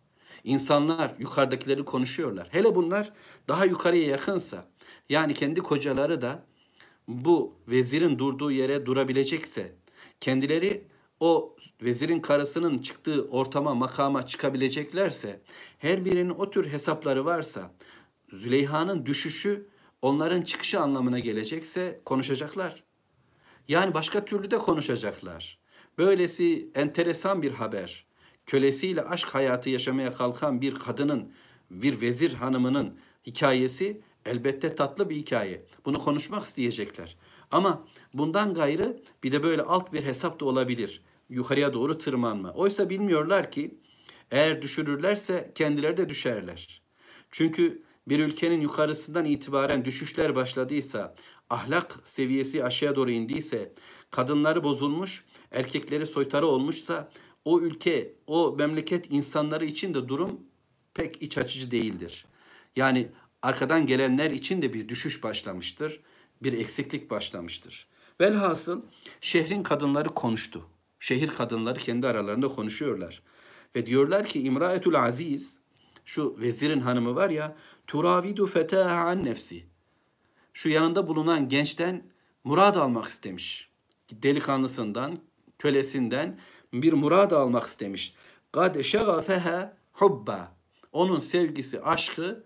[0.47, 2.49] İnsanlar yukarıdakileri konuşuyorlar.
[2.51, 3.13] Hele bunlar
[3.49, 4.69] daha yukarıya yakınsa,
[5.09, 6.45] yani kendi kocaları da
[7.09, 9.73] bu vezirin durduğu yere durabilecekse,
[10.21, 10.85] kendileri
[11.21, 15.41] o vezirin karısının çıktığı ortama, makama çıkabileceklerse,
[15.79, 17.71] her birinin o tür hesapları varsa,
[18.33, 19.69] Züleyha'nın düşüşü
[20.03, 22.85] onların çıkışı anlamına gelecekse konuşacaklar.
[23.69, 25.59] Yani başka türlü de konuşacaklar.
[25.99, 28.07] Böylesi enteresan bir haber.
[28.47, 31.33] Kölesiyle aşk hayatı yaşamaya kalkan bir kadının,
[31.71, 35.67] bir vezir hanımının hikayesi elbette tatlı bir hikaye.
[35.85, 37.17] Bunu konuşmak isteyecekler.
[37.51, 41.03] Ama bundan gayrı bir de böyle alt bir hesap da olabilir.
[41.29, 42.53] Yukarıya doğru tırmanma.
[42.53, 43.75] Oysa bilmiyorlar ki
[44.31, 46.83] eğer düşürürlerse kendileri de düşerler.
[47.31, 51.15] Çünkü bir ülkenin yukarısından itibaren düşüşler başladıysa,
[51.51, 53.73] ahlak seviyesi aşağıya doğru indiyse,
[54.11, 57.11] kadınları bozulmuş, erkekleri soytarı olmuşsa
[57.47, 60.41] o ülke, o memleket insanları için de durum
[60.95, 62.27] pek iç açıcı değildir.
[62.77, 63.09] Yani
[63.43, 66.01] arkadan gelenler için de bir düşüş başlamıştır,
[66.43, 67.87] bir eksiklik başlamıştır.
[68.21, 68.83] Velhasıl
[69.21, 70.67] şehrin kadınları konuştu.
[71.01, 73.23] Şehir kadınları kendi aralarında konuşuyorlar.
[73.77, 75.61] Ve diyorlar ki İmraetul Aziz,
[76.05, 77.57] şu vezirin hanımı var ya,
[77.87, 79.65] turavidu fetaha an nefsi.
[80.53, 82.03] Şu yanında bulunan gençten
[82.45, 83.69] murad almak istemiş.
[84.13, 85.19] Delikanlısından,
[85.59, 86.39] kölesinden
[86.73, 88.15] bir murad almak istemiş.
[88.53, 90.53] Kad şagafeha hubba.
[90.93, 92.45] Onun sevgisi, aşkı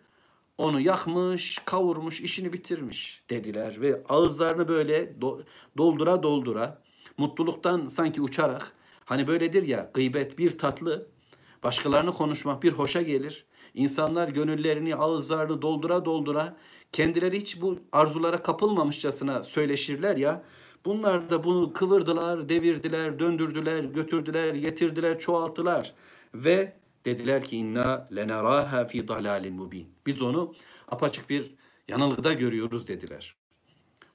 [0.58, 5.20] onu yakmış, kavurmuş, işini bitirmiş dediler ve ağızlarını böyle
[5.78, 6.82] doldura doldura
[7.16, 8.72] mutluluktan sanki uçarak
[9.04, 11.06] hani böyledir ya gıybet bir tatlı
[11.62, 13.44] başkalarını konuşmak bir hoşa gelir.
[13.74, 16.56] İnsanlar gönüllerini, ağızlarını doldura doldura
[16.92, 20.42] kendileri hiç bu arzulara kapılmamışçasına söyleşirler ya.
[20.84, 25.94] Bunlar da bunu kıvırdılar, devirdiler, döndürdüler, götürdüler, getirdiler, çoğalttılar
[26.34, 26.72] ve
[27.04, 29.88] dediler ki inna lenaraha fi dalalin mubin.
[30.06, 30.54] Biz onu
[30.88, 31.54] apaçık bir
[31.88, 33.34] yanılgıda görüyoruz dediler.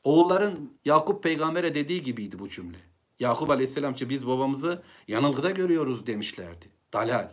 [0.04, 2.78] Oğulların Yakup peygambere dediği gibiydi bu cümle.
[3.20, 6.66] Yakup aleyhisselam biz babamızı yanılgıda görüyoruz demişlerdi.
[6.94, 7.32] Dalal.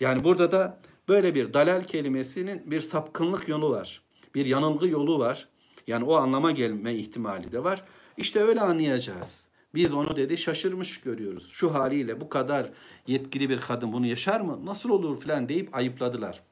[0.00, 4.02] Yani burada da böyle bir dalal kelimesinin bir sapkınlık yolu var.
[4.34, 5.48] Bir yanılgı yolu var.
[5.86, 7.84] Yani o anlama gelme ihtimali de var.
[8.16, 9.48] İşte öyle anlayacağız.
[9.74, 11.50] Biz onu dedi şaşırmış görüyoruz.
[11.52, 12.70] Şu haliyle bu kadar
[13.06, 14.66] yetkili bir kadın bunu yaşar mı?
[14.66, 16.42] Nasıl olur filan deyip ayıpladılar.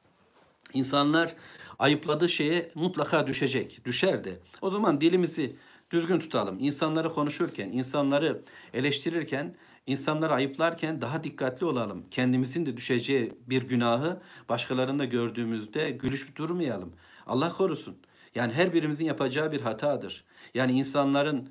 [0.73, 1.35] İnsanlar
[1.79, 3.85] ayıpladığı şeye mutlaka düşecek.
[3.85, 4.39] Düşer de.
[4.61, 5.55] O zaman dilimizi
[5.91, 6.57] düzgün tutalım.
[6.59, 8.41] İnsanları konuşurken, insanları
[8.73, 9.55] eleştirirken,
[9.87, 12.05] insanları ayıplarken daha dikkatli olalım.
[12.11, 16.93] Kendimizin de düşeceği bir günahı başkalarında gördüğümüzde gülüş durmayalım.
[17.27, 17.97] Allah korusun.
[18.35, 20.23] Yani her birimizin yapacağı bir hatadır.
[20.53, 21.49] Yani insanların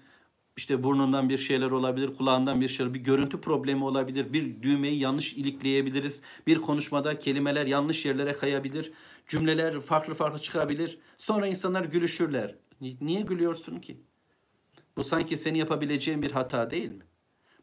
[0.56, 5.32] işte burnundan bir şeyler olabilir, kulağından bir şeyler, bir görüntü problemi olabilir, bir düğmeyi yanlış
[5.32, 8.92] ilikleyebiliriz, bir konuşmada kelimeler yanlış yerlere kayabilir,
[9.28, 10.98] cümleler farklı farklı çıkabilir.
[11.16, 12.54] Sonra insanlar gülüşürler.
[13.00, 14.00] Niye gülüyorsun ki?
[14.96, 17.02] Bu sanki seni yapabileceğin bir hata değil mi?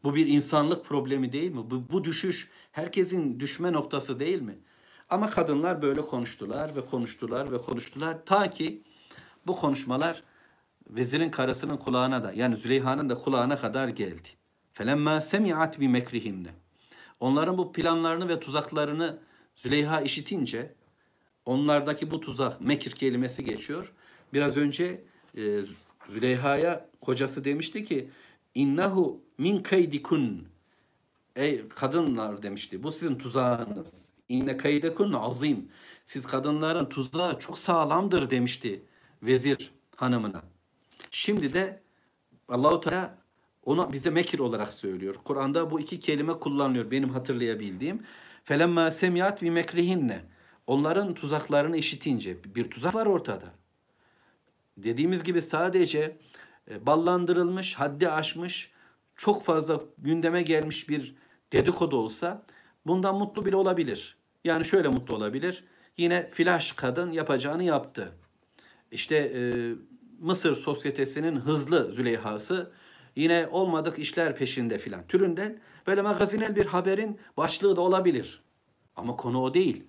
[0.04, 1.70] Bu bir insanlık problemi değil mi?
[1.70, 4.58] Bu, bu düşüş herkesin düşme noktası değil mi?
[5.10, 8.82] Ama kadınlar böyle konuştular ve konuştular ve konuştular ta ki
[9.48, 10.22] bu konuşmalar
[10.90, 14.28] vezirin karısının kulağına da yani Züleyha'nın da kulağına kadar geldi.
[14.72, 16.48] Felemma semi'at bi mekrihinne.
[17.20, 19.18] Onların bu planlarını ve tuzaklarını
[19.56, 20.74] Züleyha işitince
[21.44, 23.92] onlardaki bu tuzak mekir kelimesi geçiyor.
[24.32, 25.04] Biraz önce
[25.36, 25.60] e,
[26.08, 28.10] Züleyha'ya kocası demişti ki
[28.54, 30.48] innahu min kaydikun
[31.36, 32.82] ey kadınlar demişti.
[32.82, 34.08] Bu sizin tuzağınız.
[34.28, 35.68] İnne kaydekun azim.
[36.06, 38.82] Siz kadınların tuzağı çok sağlamdır demişti
[39.22, 40.42] vezir hanımına.
[41.10, 41.82] Şimdi de
[42.48, 43.18] Allahu Teala
[43.64, 45.14] onu bize mekir olarak söylüyor.
[45.24, 48.02] Kur'an'da bu iki kelime kullanılıyor benim hatırlayabildiğim.
[48.44, 50.24] Felemma semiyat bi mekrihinne.
[50.66, 53.46] Onların tuzaklarını işitince bir tuzak var ortada.
[54.76, 56.16] Dediğimiz gibi sadece
[56.70, 58.72] e, ballandırılmış, haddi aşmış,
[59.16, 61.14] çok fazla gündeme gelmiş bir
[61.52, 62.42] dedikodu olsa
[62.86, 64.16] bundan mutlu bile olabilir.
[64.44, 65.64] Yani şöyle mutlu olabilir.
[65.96, 68.12] Yine flash kadın yapacağını yaptı.
[68.92, 69.40] İşte e,
[70.20, 72.70] Mısır sosyetesinin hızlı Züleyha'sı
[73.16, 78.42] yine olmadık işler peşinde filan türünden böyle magazinel bir haberin başlığı da olabilir.
[78.96, 79.84] Ama konu o değil.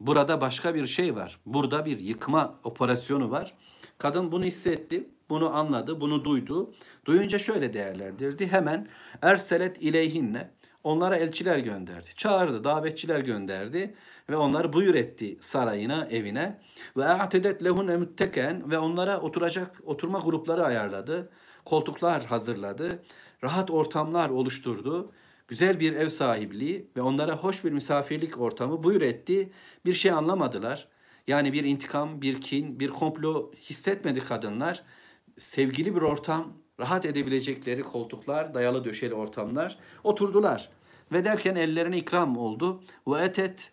[0.00, 1.40] Burada başka bir şey var.
[1.46, 3.54] Burada bir yıkma operasyonu var.
[3.98, 6.74] Kadın bunu hissetti, bunu anladı, bunu duydu.
[7.04, 8.46] Duyunca şöyle değerlendirdi.
[8.46, 8.88] Hemen
[9.22, 10.50] erselet ileyhinne
[10.84, 12.08] onlara elçiler gönderdi.
[12.16, 13.94] Çağırdı, davetçiler gönderdi
[14.30, 16.60] ve onları buyur etti sarayına, evine.
[16.96, 21.30] Ve a'tedet lehun mütteken ve onlara oturacak oturma grupları ayarladı.
[21.64, 23.02] Koltuklar hazırladı.
[23.44, 25.12] Rahat ortamlar oluşturdu.
[25.48, 29.52] Güzel bir ev sahipliği ve onlara hoş bir misafirlik ortamı buyur etti.
[29.84, 30.88] Bir şey anlamadılar.
[31.26, 34.82] Yani bir intikam, bir kin, bir komplo hissetmedi kadınlar.
[35.38, 40.70] Sevgili bir ortam, rahat edebilecekleri koltuklar, dayalı döşeli ortamlar oturdular.
[41.12, 42.82] Ve derken ellerine ikram oldu.
[43.08, 43.72] Ve etet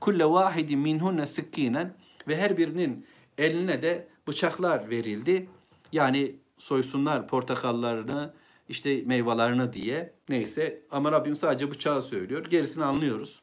[0.00, 1.94] kulle vahidi minhunne sikkinen
[2.28, 3.06] ve her birinin
[3.38, 5.48] eline de bıçaklar verildi.
[5.92, 8.34] Yani soysunlar portakallarını,
[8.68, 10.12] işte meyvelerini diye.
[10.28, 12.44] Neyse ama Rabbim sadece bıçağı söylüyor.
[12.44, 13.42] Gerisini anlıyoruz.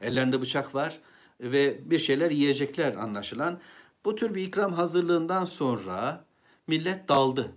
[0.00, 0.98] Ellerinde bıçak var
[1.40, 3.60] ve bir şeyler yiyecekler anlaşılan.
[4.04, 6.24] Bu tür bir ikram hazırlığından sonra
[6.66, 7.52] millet daldı.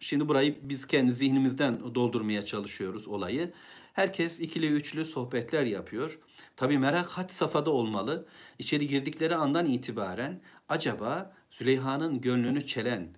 [0.00, 3.52] Şimdi burayı biz kendi zihnimizden doldurmaya çalışıyoruz olayı.
[3.92, 6.18] Herkes ikili üçlü sohbetler yapıyor.
[6.56, 8.26] Tabi merak had safhada olmalı.
[8.58, 13.08] İçeri girdikleri andan itibaren acaba Züleyha'nın gönlünü çelen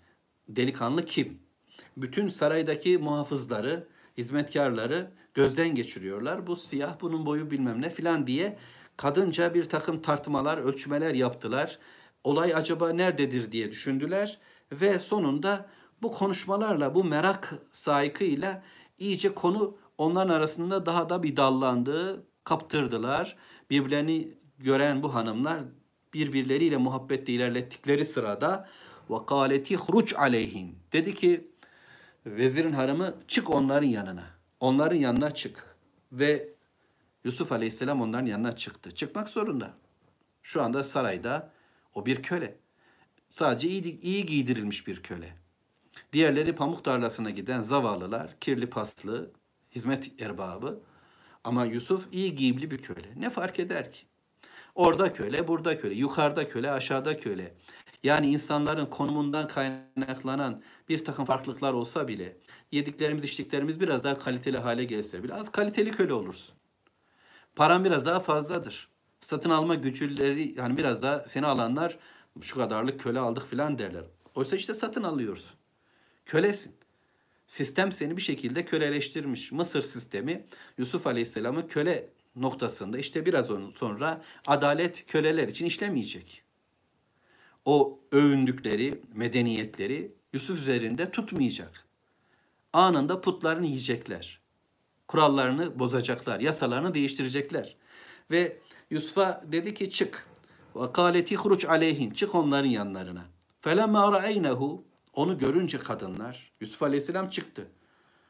[0.49, 1.39] delikanlı kim?
[1.97, 6.47] Bütün saraydaki muhafızları, hizmetkarları gözden geçiriyorlar.
[6.47, 8.59] Bu siyah, bunun boyu bilmem ne filan diye
[8.97, 11.79] kadınca bir takım tartmalar, ölçmeler yaptılar.
[12.25, 14.39] Olay acaba nerededir diye düşündüler
[14.73, 15.67] ve sonunda
[16.03, 18.63] bu konuşmalarla, bu merak saykıyla
[18.99, 23.37] iyice konu onların arasında daha da bir dallandı, kaptırdılar.
[23.71, 24.29] Birbirlerini
[24.59, 25.59] gören bu hanımlar
[26.15, 28.69] birbirleriyle muhabbette ilerlettikleri sırada
[29.09, 31.51] ve hruç aleyhin dedi ki
[32.27, 34.25] vezirin hanımı çık onların yanına.
[34.61, 35.77] Onların yanına çık.
[36.13, 36.49] Ve
[37.25, 38.95] Yusuf Aleyhisselam onların yanına çıktı.
[38.95, 39.75] Çıkmak zorunda.
[40.43, 41.51] Şu anda sarayda
[41.95, 42.59] o bir köle.
[43.31, 45.37] Sadece iyi, iyi giydirilmiş bir köle.
[46.13, 49.31] Diğerleri pamuk tarlasına giden zavallılar, kirli paslı,
[49.75, 50.81] hizmet erbabı.
[51.45, 53.09] Ama Yusuf iyi giyimli bir köle.
[53.17, 54.01] Ne fark eder ki?
[54.75, 57.55] Orada köle, burada köle, yukarıda köle, aşağıda köle.
[58.03, 62.37] Yani insanların konumundan kaynaklanan bir takım farklılıklar olsa bile,
[62.73, 66.55] yediklerimiz, içtiklerimiz biraz daha kaliteli hale gelse bile az kaliteli köle olursun.
[67.57, 68.89] Paran biraz daha fazladır.
[69.21, 71.99] Satın alma güçleri yani biraz daha seni alanlar
[72.41, 74.05] şu kadarlık köle aldık filan derler.
[74.35, 75.57] Oysa işte satın alıyorsun.
[76.25, 76.84] Kölesin.
[77.47, 79.53] Sistem seni bir şekilde köleleştirmiş.
[79.53, 80.47] Mısır sistemi
[80.79, 86.43] Yusuf Aleyhisselam'ı köle noktasında işte biraz sonra adalet köleler için işlemeyecek.
[87.65, 91.85] O övündükleri medeniyetleri Yusuf üzerinde tutmayacak.
[92.73, 94.41] Anında putlarını yiyecekler.
[95.09, 97.77] Kurallarını bozacaklar, yasalarını değiştirecekler.
[98.31, 98.59] Ve
[98.91, 100.27] Yusuf'a dedi ki çık.
[100.77, 102.11] Ve kâleti huruç aleyhin.
[102.11, 103.25] Çık onların yanlarına.
[103.61, 104.85] Felemâ ra'eynehu.
[105.15, 107.69] Onu görünce kadınlar, Yusuf Aleyhisselam çıktı.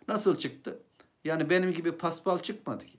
[0.08, 0.78] Nasıl çıktı?
[1.24, 2.98] Yani benim gibi paspal çıkmadı ki.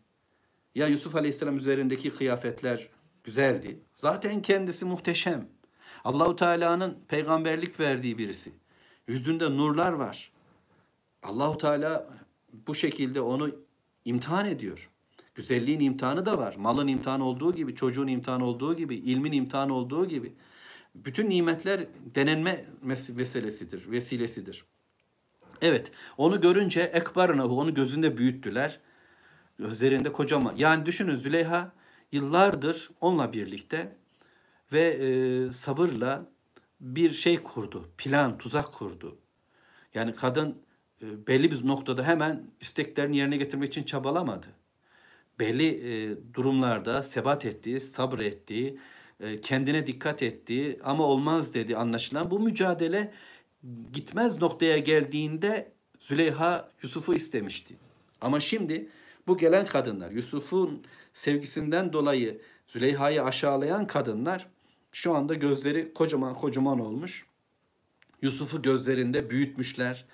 [0.75, 2.89] Ya Yusuf Aleyhisselam üzerindeki kıyafetler
[3.23, 3.79] güzeldi.
[3.93, 5.47] Zaten kendisi muhteşem.
[6.03, 8.51] Allahu Teala'nın peygamberlik verdiği birisi.
[9.07, 10.31] Yüzünde nurlar var.
[11.23, 12.09] Allahu Teala
[12.67, 13.51] bu şekilde onu
[14.05, 14.89] imtihan ediyor.
[15.35, 16.55] Güzelliğin imtihanı da var.
[16.55, 20.33] Malın imtihanı olduğu gibi, çocuğun imtihanı olduğu gibi, ilmin imtihanı olduğu gibi.
[20.95, 24.65] Bütün nimetler denenme meselesidir, vesilesidir.
[25.61, 28.79] Evet, onu görünce ekbarnahu, onu gözünde büyüttüler.
[29.57, 30.55] Gözlerinde kocaman.
[30.55, 31.71] Yani düşünün Züleyha
[32.11, 33.95] yıllardır onunla birlikte
[34.71, 36.25] ve e, sabırla
[36.79, 39.17] bir şey kurdu, plan, tuzak kurdu.
[39.93, 40.61] Yani kadın
[41.01, 44.47] e, belli bir noktada hemen isteklerini yerine getirmek için çabalamadı.
[45.39, 48.79] Belli e, durumlarda sebat ettiği, sabrettiği,
[49.41, 52.31] kendine dikkat ettiği ama olmaz dedi anlaşılan.
[52.31, 53.13] Bu mücadele
[53.93, 57.75] gitmez noktaya geldiğinde Züleyha Yusuf'u istemişti.
[58.21, 58.89] Ama şimdi
[59.27, 64.47] bu gelen kadınlar, Yusuf'un sevgisinden dolayı Züleyha'yı aşağılayan kadınlar
[64.91, 67.25] şu anda gözleri kocaman kocaman olmuş.
[68.21, 70.05] Yusuf'u gözlerinde büyütmüşler.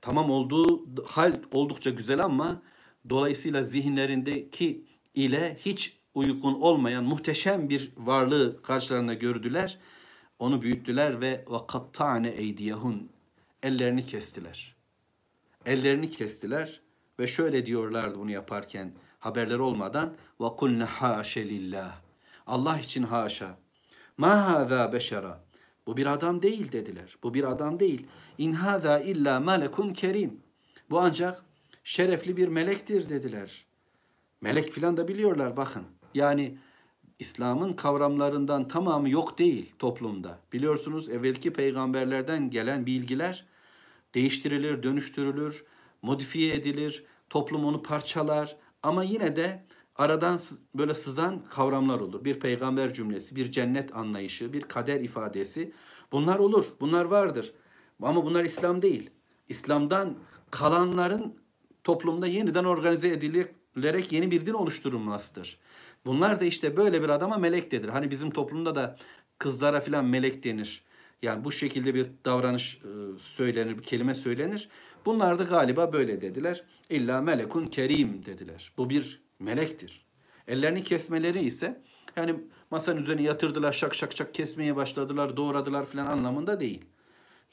[0.00, 2.62] Tamam olduğu hal oldukça güzel ama
[3.10, 9.78] dolayısıyla zihinlerindeki ile hiç uygun olmayan muhteşem bir varlığı karşılarında gördüler.
[10.38, 13.10] Onu büyüttüler ve vakattane eydiyehun
[13.62, 14.76] ellerini kestiler.
[15.66, 16.80] Ellerini kestiler
[17.20, 21.48] ve şöyle diyorlardı bunu yaparken haberleri olmadan ve kulne haşe.
[22.46, 23.58] Allah için haşa.
[24.16, 25.44] Ma hâzâ beşera.
[25.86, 27.16] Bu bir adam değil dediler.
[27.22, 28.06] Bu bir adam değil.
[28.38, 30.40] İn hâzâ illa melekun kerim.
[30.90, 31.44] Bu ancak
[31.84, 33.66] şerefli bir melektir dediler.
[34.40, 35.84] Melek filan da biliyorlar bakın.
[36.14, 36.58] Yani
[37.18, 40.38] İslam'ın kavramlarından tamamı yok değil toplumda.
[40.52, 43.46] Biliyorsunuz evvelki peygamberlerden gelen bilgiler
[44.14, 45.64] değiştirilir, dönüştürülür,
[46.02, 49.64] modifiye edilir, toplum onu parçalar ama yine de
[49.96, 50.40] aradan
[50.74, 52.24] böyle sızan kavramlar olur.
[52.24, 55.72] Bir peygamber cümlesi, bir cennet anlayışı, bir kader ifadesi.
[56.12, 57.52] Bunlar olur, bunlar vardır.
[58.02, 59.10] Ama bunlar İslam değil.
[59.48, 60.18] İslam'dan
[60.50, 61.34] kalanların
[61.84, 65.58] toplumda yeniden organize edilerek yeni bir din oluşturulmasıdır.
[66.06, 67.88] Bunlar da işte böyle bir adama melek denir.
[67.88, 68.96] Hani bizim toplumda da
[69.38, 70.84] kızlara filan melek denir.
[71.22, 74.68] Yani bu şekilde bir davranış e, söylenir, bir kelime söylenir.
[75.04, 76.64] Bunlar da galiba böyle dediler.
[76.90, 78.72] İlla melekun kerim dediler.
[78.76, 80.04] Bu bir melektir.
[80.48, 81.82] Ellerini kesmeleri ise
[82.16, 82.34] yani
[82.70, 86.84] masanın üzerine yatırdılar, şak şak şak kesmeye başladılar, doğradılar filan anlamında değil.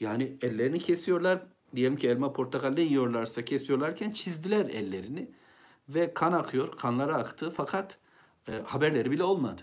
[0.00, 1.42] Yani ellerini kesiyorlar.
[1.76, 5.30] Diyelim ki elma portakal yiyorlarsa kesiyorlarken çizdiler ellerini
[5.88, 7.98] ve kan akıyor, kanları aktı fakat
[8.48, 9.62] e, haberleri bile olmadı.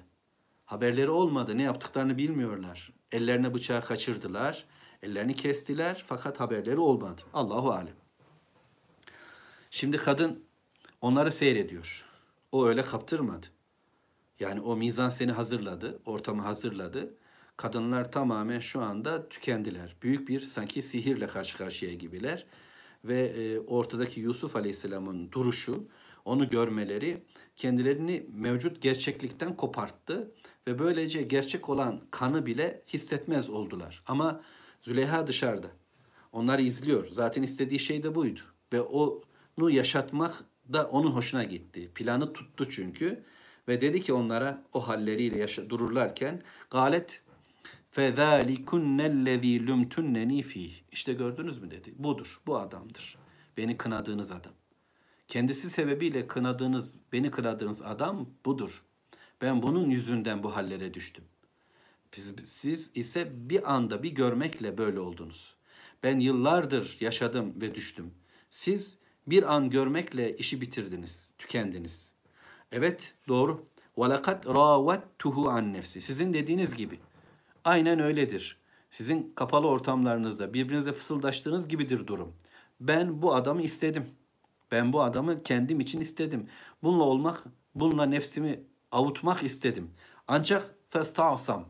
[0.66, 1.58] Haberleri olmadı.
[1.58, 2.94] Ne yaptıklarını bilmiyorlar.
[3.12, 4.66] Ellerine bıçağı kaçırdılar.
[5.04, 7.22] Ellerini kestiler fakat haberleri olmadı.
[7.34, 7.96] Allahu alem.
[9.72, 10.44] Şimdi kadın
[11.02, 12.06] onları seyrediyor.
[12.52, 13.48] O öyle kaptırmadı.
[14.40, 17.14] Yani o mizan seni hazırladı, ortamı hazırladı.
[17.58, 19.96] Kadınlar tamamen şu anda tükendiler.
[20.02, 22.46] Büyük bir sanki sihirle karşı karşıya gibiler.
[23.06, 25.88] Ve e, ortadaki Yusuf Aleyhisselam'ın duruşu,
[26.26, 27.24] onu görmeleri
[27.59, 30.33] kendilerini mevcut gerçeklikten koparttı
[30.69, 34.03] ve böylece gerçek olan kanı bile hissetmez oldular.
[34.07, 34.41] Ama
[34.83, 35.71] Züleyha dışarıda.
[36.33, 37.09] Onları izliyor.
[37.11, 38.41] Zaten istediği şey de buydu.
[38.73, 41.91] Ve onu yaşatmak da onun hoşuna gitti.
[41.95, 43.25] Planı tuttu çünkü.
[43.69, 47.23] Ve dedi ki onlara o halleriyle yaşa, dururlarken galet
[47.97, 51.95] فَذَٰلِكُنَّ الَّذ۪ي لُمْتُنَّن۪ي ف۪يهِ İşte gördünüz mü dedi.
[51.97, 53.19] Budur, bu adamdır.
[53.57, 54.53] Beni kınadığınız adam.
[55.29, 58.85] Kendisi sebebiyle kınadığınız, beni kınadığınız adam budur.
[59.43, 61.25] Ben bunun yüzünden bu hallere düştüm.
[62.13, 65.55] Siz, siz ise bir anda bir görmekle böyle oldunuz.
[66.03, 68.11] Ben yıllardır yaşadım ve düştüm.
[68.51, 72.13] Siz bir an görmekle işi bitirdiniz, tükendiniz.
[72.73, 73.67] Evet, doğru.
[73.97, 76.03] وَلَقَدْ رَاوَتْتُهُ عَنْ nefsi.
[76.03, 77.01] Sizin dediğiniz gibi.
[77.65, 78.59] Aynen öyledir.
[78.91, 82.33] Sizin kapalı ortamlarınızda birbirinize fısıldaştığınız gibidir durum.
[82.81, 84.05] Ben bu adamı istedim.
[84.72, 86.50] Ben bu adamı kendim için istedim.
[86.84, 87.44] Bununla olmak,
[87.76, 89.92] bununla nefsimi avutmak istedim.
[90.28, 91.66] Ancak festasam.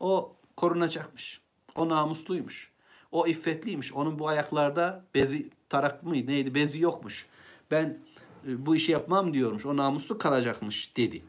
[0.00, 1.40] O korunacakmış.
[1.74, 2.72] O namusluymuş.
[3.12, 3.92] O iffetliymiş.
[3.92, 7.26] Onun bu ayaklarda bezi tarak mı neydi bezi yokmuş.
[7.70, 7.98] Ben
[8.46, 9.66] e, bu işi yapmam diyormuş.
[9.66, 11.24] O namuslu kalacakmış dedi.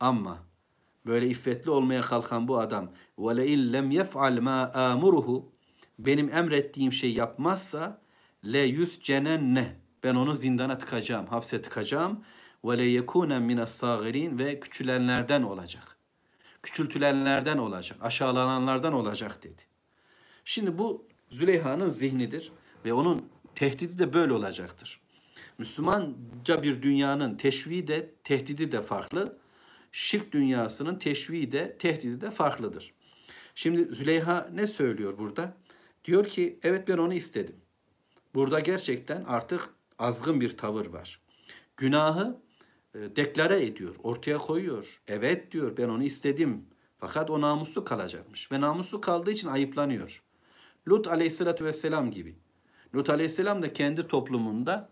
[0.00, 0.38] Ama
[1.06, 5.52] böyle iffetli olmaya kalkan bu adam ve in lem yef'al ma amuruhu
[5.98, 8.00] benim emrettiğim şey yapmazsa
[8.44, 12.24] le yuscenenne ben onu zindana tıkacağım, hapse tıkacağım.
[12.64, 15.96] Ve le yekûnen mines sâgirin ve küçülenlerden olacak.
[16.62, 19.62] Küçültülenlerden olacak, aşağılananlardan olacak dedi.
[20.44, 22.52] Şimdi bu Züleyha'nın zihnidir
[22.84, 25.00] ve onun tehdidi de böyle olacaktır.
[25.58, 29.38] Müslümanca bir dünyanın teşviği de tehdidi de farklı.
[29.92, 32.92] Şirk dünyasının teşviği de tehdidi de farklıdır.
[33.54, 35.56] Şimdi Züleyha ne söylüyor burada?
[36.04, 37.56] Diyor ki evet ben onu istedim.
[38.34, 41.20] Burada gerçekten artık azgın bir tavır var.
[41.76, 42.40] Günahı
[42.94, 45.00] e, deklare ediyor, ortaya koyuyor.
[45.08, 46.66] Evet diyor ben onu istedim.
[46.98, 48.52] Fakat o namuslu kalacakmış.
[48.52, 50.22] Ve namuslu kaldığı için ayıplanıyor.
[50.88, 52.36] Lut aleyhissalatü vesselam gibi.
[52.94, 54.88] Lut aleyhisselam da kendi toplumunda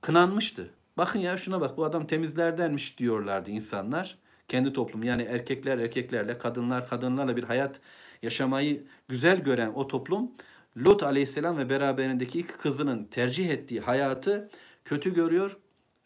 [0.00, 0.74] kınanmıştı.
[0.96, 4.18] Bakın ya şuna bak bu adam temizlerdenmiş diyorlardı insanlar.
[4.48, 7.80] Kendi toplumu yani erkekler erkeklerle, kadınlar kadınlarla bir hayat
[8.22, 10.30] yaşamayı güzel gören o toplum
[10.76, 14.50] Lut aleyhisselam ve beraberindeki iki kızının tercih ettiği hayatı
[14.84, 15.58] kötü görüyor,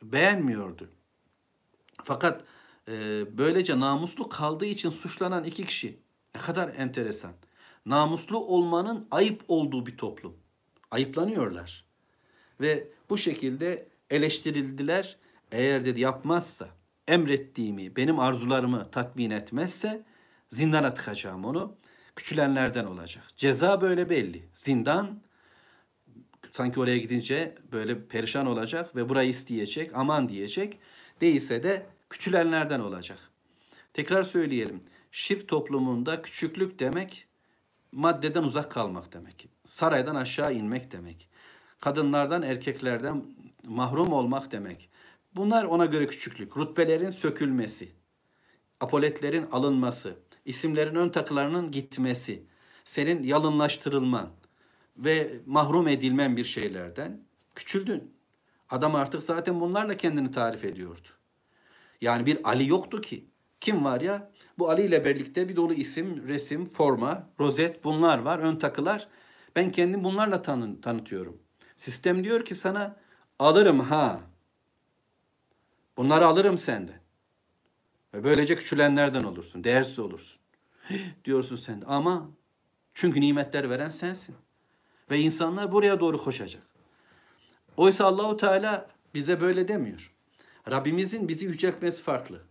[0.02, 0.88] beğenmiyordu.
[2.04, 2.44] Fakat
[2.88, 5.98] e, böylece namuslu kaldığı için suçlanan iki kişi
[6.34, 7.32] ne kadar enteresan.
[7.86, 10.36] Namuslu olmanın ayıp olduğu bir toplum.
[10.90, 11.84] Ayıplanıyorlar.
[12.60, 15.16] Ve bu şekilde eleştirildiler.
[15.52, 16.68] Eğer dedi yapmazsa,
[17.08, 20.04] emrettiğimi, benim arzularımı tatmin etmezse
[20.48, 21.76] zindana tıkacağım onu
[22.16, 23.24] küçülenlerden olacak.
[23.36, 24.42] Ceza böyle belli.
[24.54, 25.20] Zindan
[26.50, 30.78] sanki oraya gidince böyle perişan olacak ve burayı isteyecek, aman diyecek.
[31.20, 33.18] Değilse de küçülenlerden olacak.
[33.92, 34.82] Tekrar söyleyelim.
[35.10, 37.26] Şirk toplumunda küçüklük demek
[37.92, 39.48] maddeden uzak kalmak demek.
[39.66, 41.28] Saraydan aşağı inmek demek.
[41.80, 43.24] Kadınlardan, erkeklerden
[43.64, 44.88] mahrum olmak demek.
[45.34, 46.56] Bunlar ona göre küçüklük.
[46.56, 47.88] Rütbelerin sökülmesi,
[48.80, 52.42] apoletlerin alınması, isimlerin ön takılarının gitmesi,
[52.84, 54.30] senin yalınlaştırılman
[54.96, 57.20] ve mahrum edilmen bir şeylerden
[57.54, 58.14] küçüldün.
[58.70, 61.08] Adam artık zaten bunlarla kendini tarif ediyordu.
[62.00, 63.24] Yani bir Ali yoktu ki.
[63.60, 64.30] Kim var ya?
[64.58, 69.08] Bu Ali ile birlikte bir dolu isim, resim, forma, rozet bunlar var, ön takılar.
[69.56, 71.38] Ben kendim bunlarla tanı tanıtıyorum.
[71.76, 72.96] Sistem diyor ki sana
[73.38, 74.20] alırım ha.
[75.96, 77.01] Bunları alırım senden.
[78.14, 80.40] Ve böylece küçülenlerden olursun, değersiz olursun.
[81.24, 81.86] Diyorsun sen de.
[81.86, 82.28] ama
[82.94, 84.36] çünkü nimetler veren sensin.
[85.10, 86.62] Ve insanlar buraya doğru koşacak.
[87.76, 90.12] Oysa Allahu Teala bize böyle demiyor.
[90.70, 92.42] Rabbimizin bizi yüceltmesi farklı.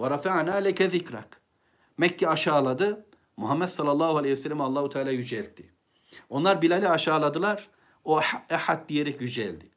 [0.00, 0.90] Ve rafa'na leke.
[1.98, 3.06] Mekke aşağıladı.
[3.36, 5.70] Muhammed sallallahu aleyhi ve sellem Allahu Teala yüceltti.
[6.28, 7.68] Onlar Bilal'i aşağıladılar.
[8.04, 9.69] O ehad diyerek yüceldi.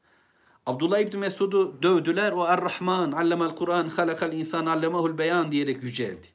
[0.66, 2.32] Abdullah İbni Mesud'u dövdüler.
[2.32, 6.28] O Er-Rahman, allemel Kur'an, halakal insan, allemehul beyan diyerek yüceldi.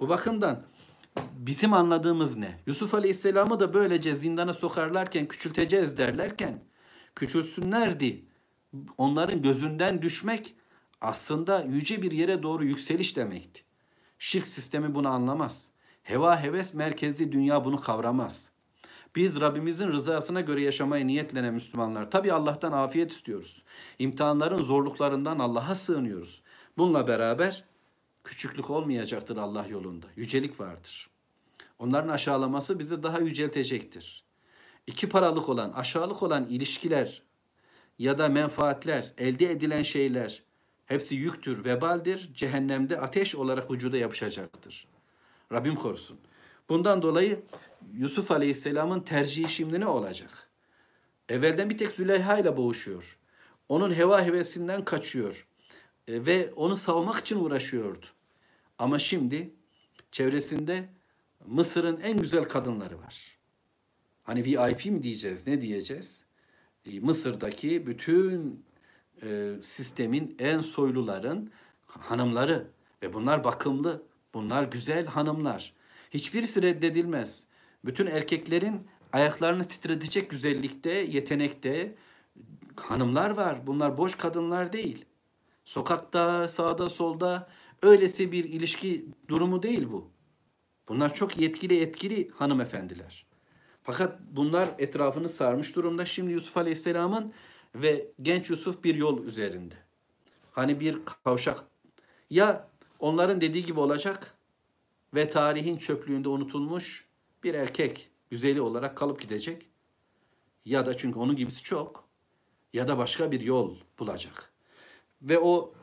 [0.00, 0.62] Bu bakımdan
[1.32, 2.60] bizim anladığımız ne?
[2.66, 6.64] Yusuf Aleyhisselam'ı da böylece zindana sokarlarken, küçülteceğiz derlerken,
[7.14, 8.24] küçülsünlerdi.
[8.98, 10.54] Onların gözünden düşmek
[11.00, 13.62] aslında yüce bir yere doğru yükseliş demekti.
[14.18, 15.70] Şirk sistemi bunu anlamaz.
[16.02, 18.50] Heva heves merkezli dünya bunu kavramaz.
[19.16, 22.10] Biz Rabbimizin rızasına göre yaşamaya niyetlenen Müslümanlar.
[22.10, 23.62] Tabi Allah'tan afiyet istiyoruz.
[23.98, 26.42] İmtihanların zorluklarından Allah'a sığınıyoruz.
[26.78, 27.64] Bununla beraber
[28.24, 30.06] küçüklük olmayacaktır Allah yolunda.
[30.16, 31.10] Yücelik vardır.
[31.78, 34.24] Onların aşağılaması bizi daha yüceltecektir.
[34.86, 37.22] İki paralık olan, aşağılık olan ilişkiler
[37.98, 40.42] ya da menfaatler, elde edilen şeyler
[40.86, 42.30] hepsi yüktür, vebaldir.
[42.34, 44.86] Cehennemde ateş olarak vücuda yapışacaktır.
[45.52, 46.18] Rabbim korusun.
[46.68, 47.42] Bundan dolayı
[47.92, 50.50] Yusuf Aleyhisselam'ın tercihi şimdi ne olacak?
[51.28, 53.18] Evvelden bir tek Züleyha ile boğuşuyor.
[53.68, 55.46] Onun heva hevesinden kaçıyor.
[56.08, 58.06] E, ve onu savmak için uğraşıyordu.
[58.78, 59.50] Ama şimdi
[60.12, 60.88] çevresinde
[61.46, 63.38] Mısır'ın en güzel kadınları var.
[64.22, 66.24] Hani VIP mi diyeceğiz, ne diyeceğiz?
[66.86, 68.64] E, Mısır'daki bütün
[69.22, 71.50] e, sistemin en soyluların
[71.86, 72.66] hanımları
[73.02, 74.02] ve bunlar bakımlı,
[74.34, 75.72] bunlar güzel hanımlar.
[76.10, 77.46] Hiçbirisi reddedilmez.
[77.86, 81.94] Bütün erkeklerin ayaklarını titretecek güzellikte, yetenekte
[82.76, 83.66] hanımlar var.
[83.66, 85.04] Bunlar boş kadınlar değil.
[85.64, 87.48] Sokakta, sağda, solda
[87.82, 90.10] öylesi bir ilişki durumu değil bu.
[90.88, 93.26] Bunlar çok yetkili etkili hanımefendiler.
[93.82, 96.06] Fakat bunlar etrafını sarmış durumda.
[96.06, 97.32] Şimdi Yusuf Aleyhisselam'ın
[97.74, 99.74] ve genç Yusuf bir yol üzerinde.
[100.52, 101.64] Hani bir kavşak.
[102.30, 102.68] Ya
[102.98, 104.34] onların dediği gibi olacak
[105.14, 107.06] ve tarihin çöplüğünde unutulmuş
[107.44, 109.66] bir erkek güzeli olarak kalıp gidecek.
[110.64, 112.08] Ya da çünkü onun gibisi çok.
[112.72, 114.52] Ya da başka bir yol bulacak.
[115.22, 115.74] Ve o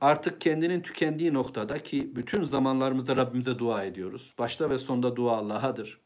[0.00, 4.34] artık kendinin tükendiği noktada ki bütün zamanlarımızda Rabbimize dua ediyoruz.
[4.38, 6.00] Başta ve sonda dua Allah'adır.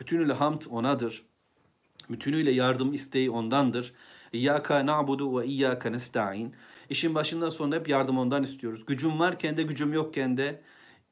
[0.00, 1.24] Bütünüyle hamd O'nadır.
[2.10, 3.92] Bütünüyle yardım isteği O'ndandır.
[4.32, 6.54] İyyâka na'budu ve iyyâka nesta'in.
[6.90, 8.86] İşin başından sonunda hep yardım O'ndan istiyoruz.
[8.86, 10.62] Gücüm varken de gücüm yokken de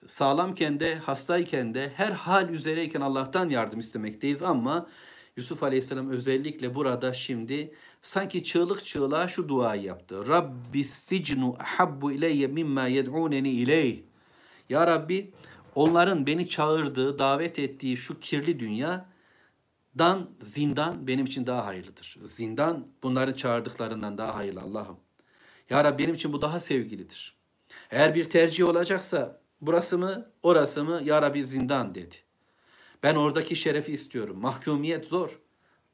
[0.07, 4.87] sağlamken de hastayken de her hal üzereyken Allah'tan yardım istemekteyiz ama
[5.37, 10.29] Yusuf Aleyhisselam özellikle burada şimdi sanki çığlık çığlığa şu duayı yaptı.
[10.29, 14.03] Rabbi sicnu ahabbu ileyye mimma yed'uneni ileyh.
[14.69, 15.33] Ya Rabbi
[15.75, 19.09] onların beni çağırdığı, davet ettiği şu kirli dünya
[19.99, 22.19] dan zindan benim için daha hayırlıdır.
[22.25, 24.97] Zindan bunların çağırdıklarından daha hayırlı Allah'ım.
[25.71, 27.37] Ya Rabbi benim için bu daha sevgilidir.
[27.91, 32.17] Eğer bir tercih olacaksa burası mı orası mı ya Rabbi zindan dedi.
[33.03, 34.39] Ben oradaki şerefi istiyorum.
[34.41, 35.41] Mahkumiyet zor.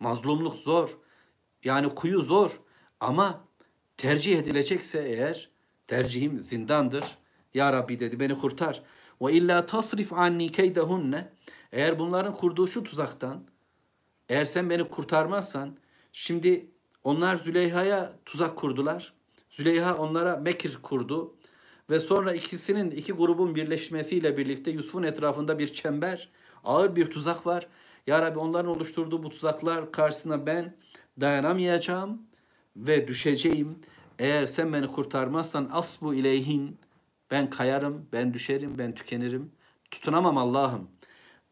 [0.00, 0.98] Mazlumluk zor.
[1.64, 2.60] Yani kuyu zor.
[3.00, 3.44] Ama
[3.96, 5.50] tercih edilecekse eğer
[5.86, 7.04] tercihim zindandır.
[7.54, 8.82] Ya Rabbi dedi beni kurtar.
[9.22, 11.32] Ve illa tasrif anni keydehunne.
[11.72, 13.46] Eğer bunların kurduğu şu tuzaktan
[14.28, 15.76] eğer sen beni kurtarmazsan
[16.12, 16.70] şimdi
[17.04, 19.12] onlar Züleyha'ya tuzak kurdular.
[19.48, 21.35] Züleyha onlara mekir kurdu.
[21.90, 26.28] Ve sonra ikisinin iki grubun birleşmesiyle birlikte Yusuf'un etrafında bir çember,
[26.64, 27.66] ağır bir tuzak var.
[28.06, 30.76] Ya Rabbi onların oluşturduğu bu tuzaklar karşısına ben
[31.20, 32.22] dayanamayacağım
[32.76, 33.78] ve düşeceğim.
[34.18, 36.78] Eğer sen beni kurtarmazsan asbu ileyhin
[37.30, 39.52] ben kayarım, ben düşerim, ben tükenirim.
[39.90, 40.88] Tutunamam Allah'ım.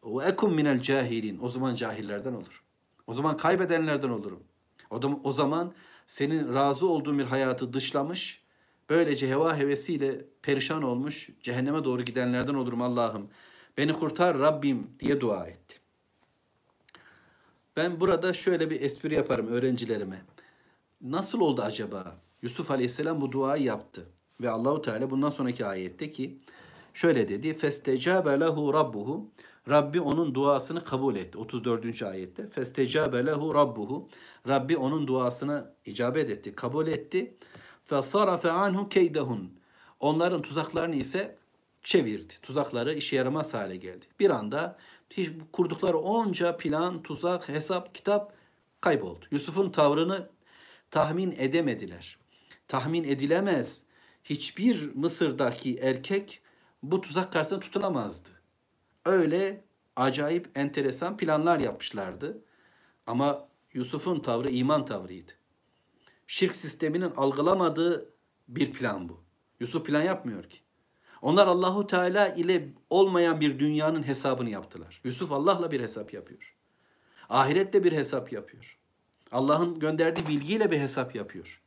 [0.03, 1.39] Ve ekum minel cahilin.
[1.41, 2.63] O zaman cahillerden olur.
[3.07, 4.43] O zaman kaybedenlerden olurum.
[4.89, 5.73] O, da, o zaman
[6.07, 8.44] senin razı olduğun bir hayatı dışlamış,
[8.89, 13.29] böylece heva hevesiyle perişan olmuş, cehenneme doğru gidenlerden olurum Allah'ım.
[13.77, 15.75] Beni kurtar Rabbim diye dua etti.
[17.77, 20.21] Ben burada şöyle bir espri yaparım öğrencilerime.
[21.01, 22.15] Nasıl oldu acaba?
[22.41, 24.05] Yusuf Aleyhisselam bu duayı yaptı.
[24.41, 26.39] Ve Allahu Teala bundan sonraki ayette ki
[26.93, 27.57] şöyle dedi.
[27.57, 29.29] Festecabe lehu rabbuhu.
[29.69, 31.37] Rabbi onun duasını kabul etti.
[31.37, 32.01] 34.
[32.03, 32.49] ayette.
[32.49, 34.09] Festecabe lehu rabbuhu.
[34.47, 37.33] Rabbi onun duasını icabet etti, kabul etti.
[37.85, 39.59] Sarafe anhu keydehun.
[39.99, 41.37] Onların tuzaklarını ise
[41.83, 42.33] çevirdi.
[42.41, 44.05] Tuzakları işe yaramaz hale geldi.
[44.19, 44.77] Bir anda
[45.09, 48.33] hiç kurdukları onca plan, tuzak, hesap, kitap
[48.81, 49.25] kayboldu.
[49.31, 50.29] Yusuf'un tavrını
[50.91, 52.17] tahmin edemediler.
[52.67, 53.83] Tahmin edilemez.
[54.23, 56.41] Hiçbir Mısır'daki erkek
[56.83, 58.29] bu tuzak karşısında tutunamazdı.
[59.05, 59.63] Öyle
[59.95, 62.41] acayip enteresan planlar yapmışlardı.
[63.07, 65.31] Ama Yusuf'un tavrı iman tavrıydı.
[66.27, 68.13] Şirk sisteminin algılamadığı
[68.47, 69.23] bir plan bu.
[69.59, 70.57] Yusuf plan yapmıyor ki.
[71.21, 75.01] Onlar Allahu Teala ile olmayan bir dünyanın hesabını yaptılar.
[75.03, 76.55] Yusuf Allah'la bir hesap yapıyor.
[77.29, 78.79] Ahirette bir hesap yapıyor.
[79.31, 81.61] Allah'ın gönderdiği bilgiyle bir hesap yapıyor.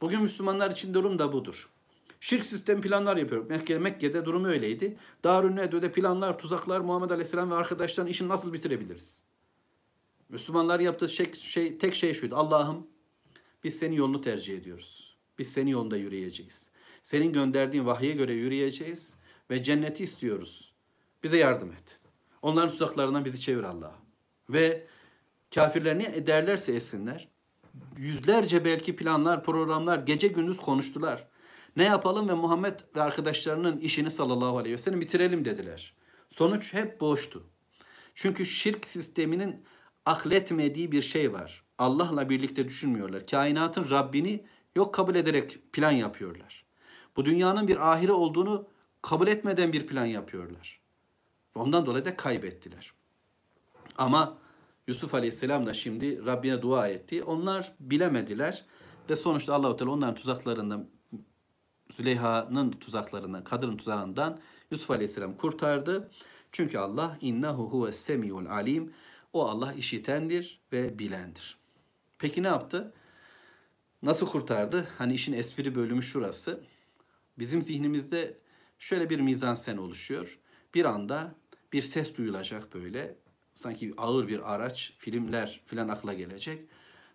[0.00, 1.70] Bugün Müslümanlar için durum da budur.
[2.20, 3.46] Şirk sistem planlar yapıyor.
[3.50, 4.96] Mekke, Mekke'de durum öyleydi.
[5.24, 9.24] Darun Nedve'de planlar, tuzaklar, Muhammed Aleyhisselam ve arkadaşların işini nasıl bitirebiliriz?
[10.28, 12.36] Müslümanlar yaptığı şey, şey, tek şey şuydu.
[12.36, 12.86] Allah'ım
[13.64, 15.16] biz senin yolunu tercih ediyoruz.
[15.38, 16.70] Biz senin yolunda yürüyeceğiz.
[17.02, 19.14] Senin gönderdiğin vahye göre yürüyeceğiz
[19.50, 20.72] ve cenneti istiyoruz.
[21.22, 21.98] Bize yardım et.
[22.42, 23.98] Onların tuzaklarından bizi çevir Allah'a.
[24.50, 24.86] Ve
[25.54, 27.28] kafirler ne ederlerse etsinler.
[27.96, 31.28] Yüzlerce belki planlar, programlar gece gündüz konuştular.
[31.76, 35.94] Ne yapalım ve Muhammed ve arkadaşlarının işini sallallahu aleyhi ve sellem bitirelim dediler.
[36.30, 37.46] Sonuç hep boştu.
[38.14, 39.64] Çünkü şirk sisteminin
[40.06, 41.64] akletmediği bir şey var.
[41.78, 43.26] Allah'la birlikte düşünmüyorlar.
[43.26, 44.44] Kainatın Rabbini
[44.76, 46.64] yok kabul ederek plan yapıyorlar.
[47.16, 48.68] Bu dünyanın bir ahire olduğunu
[49.02, 50.80] kabul etmeden bir plan yapıyorlar.
[51.54, 52.92] Ondan dolayı da kaybettiler.
[53.98, 54.38] Ama
[54.86, 57.22] Yusuf Aleyhisselam da şimdi Rabbine dua etti.
[57.22, 58.64] Onlar bilemediler
[59.10, 60.88] ve sonuçta Allahu Teala onların tuzaklarından
[61.90, 64.38] Züleyha'nın tuzaklarından, kadının tuzağından
[64.70, 66.10] Yusuf Aleyhisselam kurtardı.
[66.52, 68.94] Çünkü Allah innehu huve semiul alim.
[69.32, 71.58] O Allah işitendir ve bilendir.
[72.18, 72.92] Peki ne yaptı?
[74.02, 74.88] Nasıl kurtardı?
[74.98, 76.64] Hani işin espri bölümü şurası.
[77.38, 78.38] Bizim zihnimizde
[78.78, 80.38] şöyle bir mizansen oluşuyor.
[80.74, 81.34] Bir anda
[81.72, 83.16] bir ses duyulacak böyle.
[83.54, 86.68] Sanki ağır bir araç, filmler filan akla gelecek.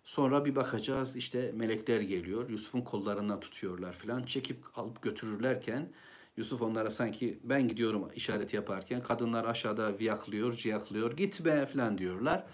[0.04, 2.50] Sonra bir bakacağız işte melekler geliyor.
[2.50, 4.22] Yusuf'un kollarından tutuyorlar filan.
[4.22, 5.92] Çekip alıp götürürlerken
[6.38, 11.16] Yusuf onlara sanki ben gidiyorum işareti yaparken kadınlar aşağıda viyaklıyor, ciyaklıyor.
[11.16, 12.46] Gitme filan diyorlar.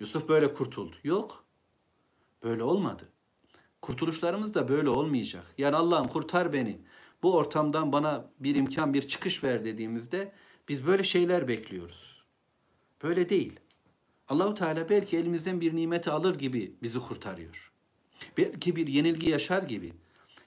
[0.00, 0.96] Yusuf böyle kurtuldu.
[1.04, 1.44] Yok.
[2.42, 3.08] Böyle olmadı.
[3.82, 5.44] Kurtuluşlarımız da böyle olmayacak.
[5.58, 6.80] Yani Allah'ım kurtar beni.
[7.22, 10.32] Bu ortamdan bana bir imkan, bir çıkış ver dediğimizde
[10.68, 12.24] biz böyle şeyler bekliyoruz.
[13.02, 13.60] Böyle değil.
[14.28, 17.72] Allahu Teala belki elimizden bir nimeti alır gibi bizi kurtarıyor.
[18.36, 19.92] Belki bir yenilgi yaşar gibi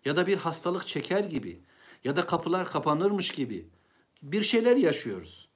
[0.06, 1.62] ya da bir hastalık çeker gibi
[2.04, 3.68] ya da kapılar kapanırmış gibi
[4.22, 5.50] bir şeyler yaşıyoruz.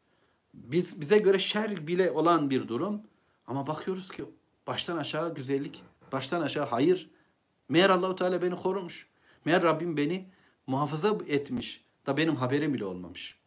[0.53, 3.01] Biz bize göre şer bile olan bir durum
[3.47, 4.25] ama bakıyoruz ki
[4.67, 7.09] baştan aşağı güzellik, baştan aşağı hayır.
[7.69, 9.07] Meğer Allahu Teala beni korumuş.
[9.45, 10.25] Meğer Rabbim beni
[10.67, 13.37] muhafaza etmiş da benim haberim bile olmamış.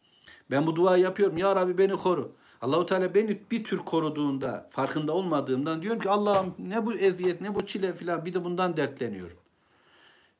[0.51, 1.37] Ben bu duayı yapıyorum.
[1.37, 2.35] Ya Rabbi beni koru.
[2.61, 7.55] Allahu Teala beni bir tür koruduğunda farkında olmadığımdan diyorum ki Allah'ım ne bu eziyet ne
[7.55, 9.37] bu çile filan bir de bundan dertleniyorum.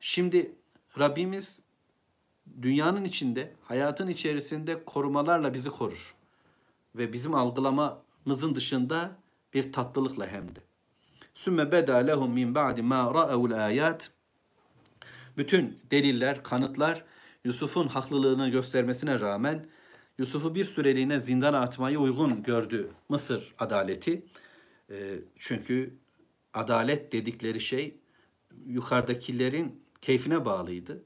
[0.00, 0.52] Şimdi
[0.98, 1.62] Rabbimiz
[2.62, 6.14] dünyanın içinde, hayatın içerisinde korumalarla bizi korur.
[6.96, 9.16] Ve bizim algılamamızın dışında
[9.54, 10.60] bir tatlılıkla hem de.
[11.34, 14.10] Sümme beda lehum min ba'di ma ra'evul ayat.
[15.36, 17.04] Bütün deliller, kanıtlar
[17.44, 19.66] Yusuf'un haklılığını göstermesine rağmen
[20.18, 24.22] Yusuf'u bir süreliğine zindana atmayı uygun gördü Mısır adaleti.
[24.90, 25.94] E, çünkü
[26.54, 27.96] adalet dedikleri şey
[28.66, 31.02] yukarıdakilerin keyfine bağlıydı.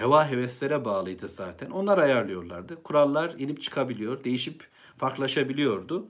[0.00, 1.70] Heva heveslere bağlıydı zaten.
[1.70, 2.82] Onlar ayarlıyorlardı.
[2.82, 6.08] Kurallar inip çıkabiliyor, değişip farklılaşabiliyordu.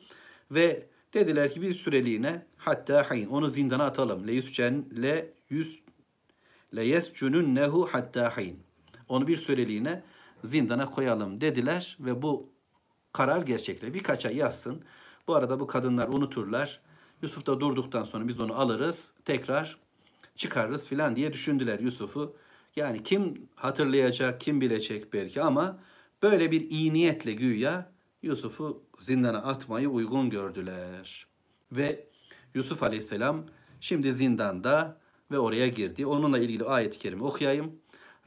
[0.51, 4.27] Ve dediler ki bir süreliğine hatta hayin onu zindana atalım.
[4.27, 5.81] Le yüzcen le yüz
[6.77, 8.61] le yescununnehu hatta hayin.
[9.09, 10.03] Onu bir süreliğine
[10.45, 12.47] zindana koyalım dediler ve bu
[13.13, 14.83] karar gerçekle birkaç ay yazsın.
[15.29, 16.81] Bu arada bu kadınlar unuturlar.
[17.23, 19.79] Yusuf da durduktan sonra biz onu alırız, tekrar
[20.37, 22.37] çıkarırız filan diye düşündüler Yusuf'u.
[22.76, 25.80] Yani kim hatırlayacak, kim bilecek belki ama
[26.24, 27.92] böyle bir iyi niyetle güya
[28.24, 31.28] Yusuf'u zindana atmayı uygun gördüler.
[31.72, 32.08] Ve
[32.54, 33.46] Yusuf Aleyhisselam
[33.82, 34.98] şimdi zindanda
[35.32, 36.06] ve oraya girdi.
[36.06, 37.72] Onunla ilgili ayet-i kerime okuyayım.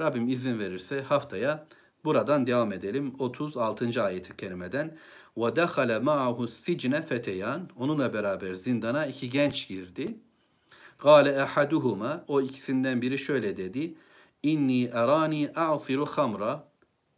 [0.01, 1.67] Rabbim izin verirse haftaya
[2.05, 3.15] Buradan devam edelim.
[3.19, 4.03] 36.
[4.03, 4.97] ayet-i kerimeden.
[5.37, 10.19] وَدَخَلَ مَعَهُ السِّجْنَ فَتَيَانِ Onunla beraber zindana iki genç girdi.
[11.01, 13.95] قَالَ اَحَدُهُمَا O ikisinden biri şöyle dedi.
[14.44, 16.68] İnni erani a'siru hamra.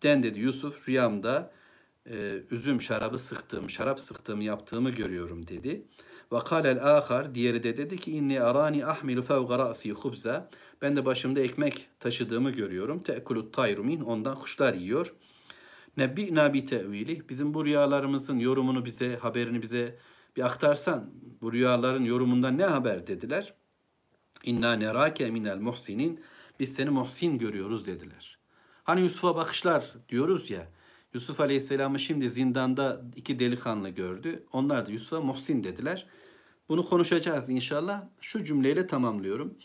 [0.04, 1.52] Den dedi Yusuf rüyamda
[2.10, 5.86] e, üzüm şarabı sıktığım, şarap sıktığımı yaptığımı görüyorum dedi.
[6.32, 10.50] Ve kâlel âkhar, diğeri de dedi ki inni arani ahmilu fevga ra'si hubza.
[10.82, 13.04] Ben de başımda ekmek taşıdığımı görüyorum.
[13.04, 15.14] Te'kulut tayru min, ondan kuşlar yiyor.
[15.98, 17.30] Nebbi'na bi tevili.
[17.30, 19.98] Bizim bu rüyalarımızın yorumunu bize, haberini bize
[20.36, 21.12] bir aktarsan.
[21.42, 23.54] Bu rüyaların yorumundan ne haber dediler.
[24.44, 26.24] İnna nerake minel muhsinin.
[26.60, 28.38] Biz seni muhsin görüyoruz dediler.
[28.84, 30.68] Hani Yusuf'a bakışlar diyoruz ya.
[31.14, 34.46] Yusuf Aleyhisselam'ı şimdi zindanda iki delikanlı gördü.
[34.54, 36.08] Onlar da Yusuf'a muhsin dediler.
[36.70, 38.04] Bunu konuşacağız inşallah.
[38.22, 39.58] Şu cümleyle tamamlıyorum.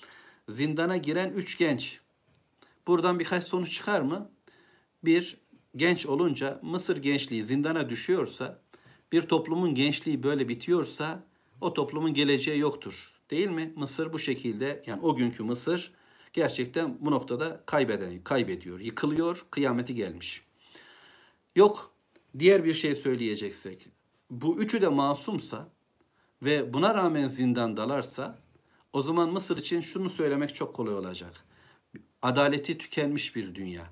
[0.48, 2.00] Zindana giren üç genç.
[2.86, 4.30] Buradan birkaç sonuç çıkar mı?
[5.04, 5.40] Bir,
[5.76, 8.62] genç olunca Mısır gençliği zindana düşüyorsa,
[9.12, 11.24] bir toplumun gençliği böyle bitiyorsa
[11.60, 13.12] o toplumun geleceği yoktur.
[13.30, 13.72] Değil mi?
[13.76, 15.92] Mısır bu şekilde yani o günkü Mısır
[16.32, 20.42] gerçekten bu noktada kaybeden, kaybediyor, yıkılıyor, kıyameti gelmiş.
[21.56, 21.90] Yok
[22.38, 23.88] diğer bir şey söyleyeceksek
[24.30, 25.68] bu üçü de masumsa
[26.42, 28.38] ve buna rağmen zindandalarsa
[28.92, 31.44] o zaman Mısır için şunu söylemek çok kolay olacak.
[32.22, 33.90] Adaleti tükenmiş bir dünya.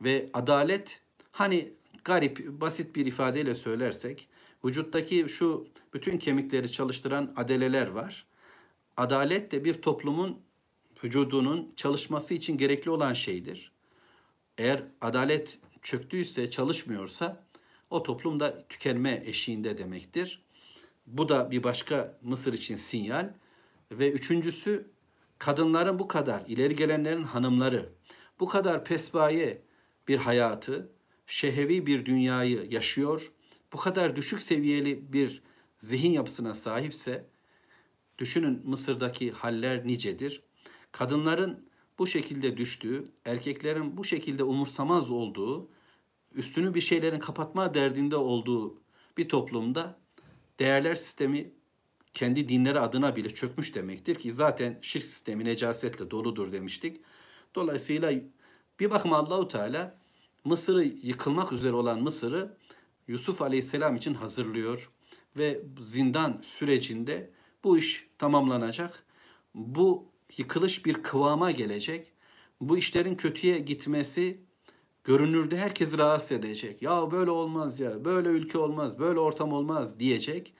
[0.00, 1.00] Ve adalet
[1.32, 1.72] hani
[2.04, 4.28] garip basit bir ifadeyle söylersek
[4.64, 8.26] vücuttaki şu bütün kemikleri çalıştıran adeleler var.
[8.96, 10.40] Adalet de bir toplumun
[11.04, 13.72] vücudunun çalışması için gerekli olan şeydir.
[14.58, 17.44] Eğer adalet çöktüyse, çalışmıyorsa
[17.90, 20.42] o toplum da tükenme eşiğinde demektir.
[21.06, 23.34] Bu da bir başka Mısır için sinyal.
[23.92, 24.90] Ve üçüncüsü
[25.38, 27.92] kadınların bu kadar, ileri gelenlerin hanımları
[28.40, 29.62] bu kadar pesbaye
[30.08, 30.92] bir hayatı,
[31.26, 33.32] şehevi bir dünyayı yaşıyor,
[33.72, 35.42] bu kadar düşük seviyeli bir
[35.78, 37.26] zihin yapısına sahipse,
[38.18, 40.42] düşünün Mısır'daki haller nicedir.
[40.92, 41.68] Kadınların
[41.98, 45.68] bu şekilde düştüğü, erkeklerin bu şekilde umursamaz olduğu,
[46.34, 48.82] üstünü bir şeylerin kapatma derdinde olduğu
[49.18, 49.98] bir toplumda
[50.58, 51.52] değerler sistemi
[52.14, 57.00] kendi dinleri adına bile çökmüş demektir ki zaten şirk sistemi necasetle doludur demiştik.
[57.54, 58.12] Dolayısıyla
[58.80, 59.98] bir bakıma Allahu Teala
[60.44, 62.56] Mısır'ı yıkılmak üzere olan Mısır'ı
[63.08, 64.90] Yusuf Aleyhisselam için hazırlıyor
[65.36, 67.30] ve zindan sürecinde
[67.64, 69.06] bu iş tamamlanacak.
[69.54, 72.12] Bu yıkılış bir kıvama gelecek.
[72.60, 74.40] Bu işlerin kötüye gitmesi
[75.04, 76.82] görünürde herkes rahatsız edecek.
[76.82, 80.54] Ya böyle olmaz ya, böyle ülke olmaz, böyle ortam olmaz diyecek.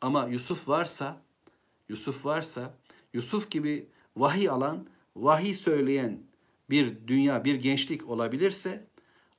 [0.00, 1.22] Ama Yusuf varsa,
[1.88, 2.74] Yusuf varsa,
[3.12, 6.22] Yusuf gibi vahiy alan, vahiy söyleyen
[6.70, 8.86] bir dünya, bir gençlik olabilirse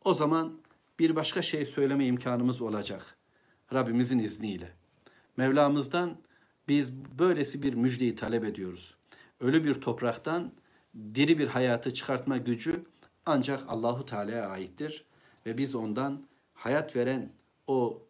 [0.06, 0.58] o zaman
[1.00, 3.18] bir başka şey söyleme imkanımız olacak.
[3.74, 4.74] Rabbimizin izniyle.
[5.38, 6.18] Mevlamızdan
[6.68, 8.96] biz böylesi bir müjdeyi talep ediyoruz.
[9.40, 10.52] Ölü bir topraktan
[11.16, 12.86] diri bir hayatı çıkartma gücü
[13.26, 15.06] ancak Allahu Teala'ya aittir
[15.46, 16.24] ve biz ondan
[16.54, 17.32] hayat veren
[17.68, 18.02] o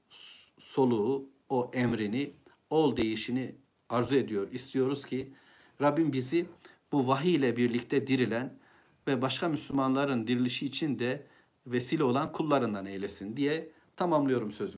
[0.58, 2.34] soluğu, o emrini,
[2.70, 3.56] ol değişini
[3.90, 4.52] arzu ediyor.
[4.52, 5.34] İstiyoruz ki
[5.82, 6.46] Rabbim bizi
[6.92, 8.54] bu vahiy ile birlikte dirilen
[9.08, 11.28] ve başka Müslümanların dirilişi için de
[11.68, 14.78] vesile olan kullarından eylesin diye tamamlıyorum sözümü.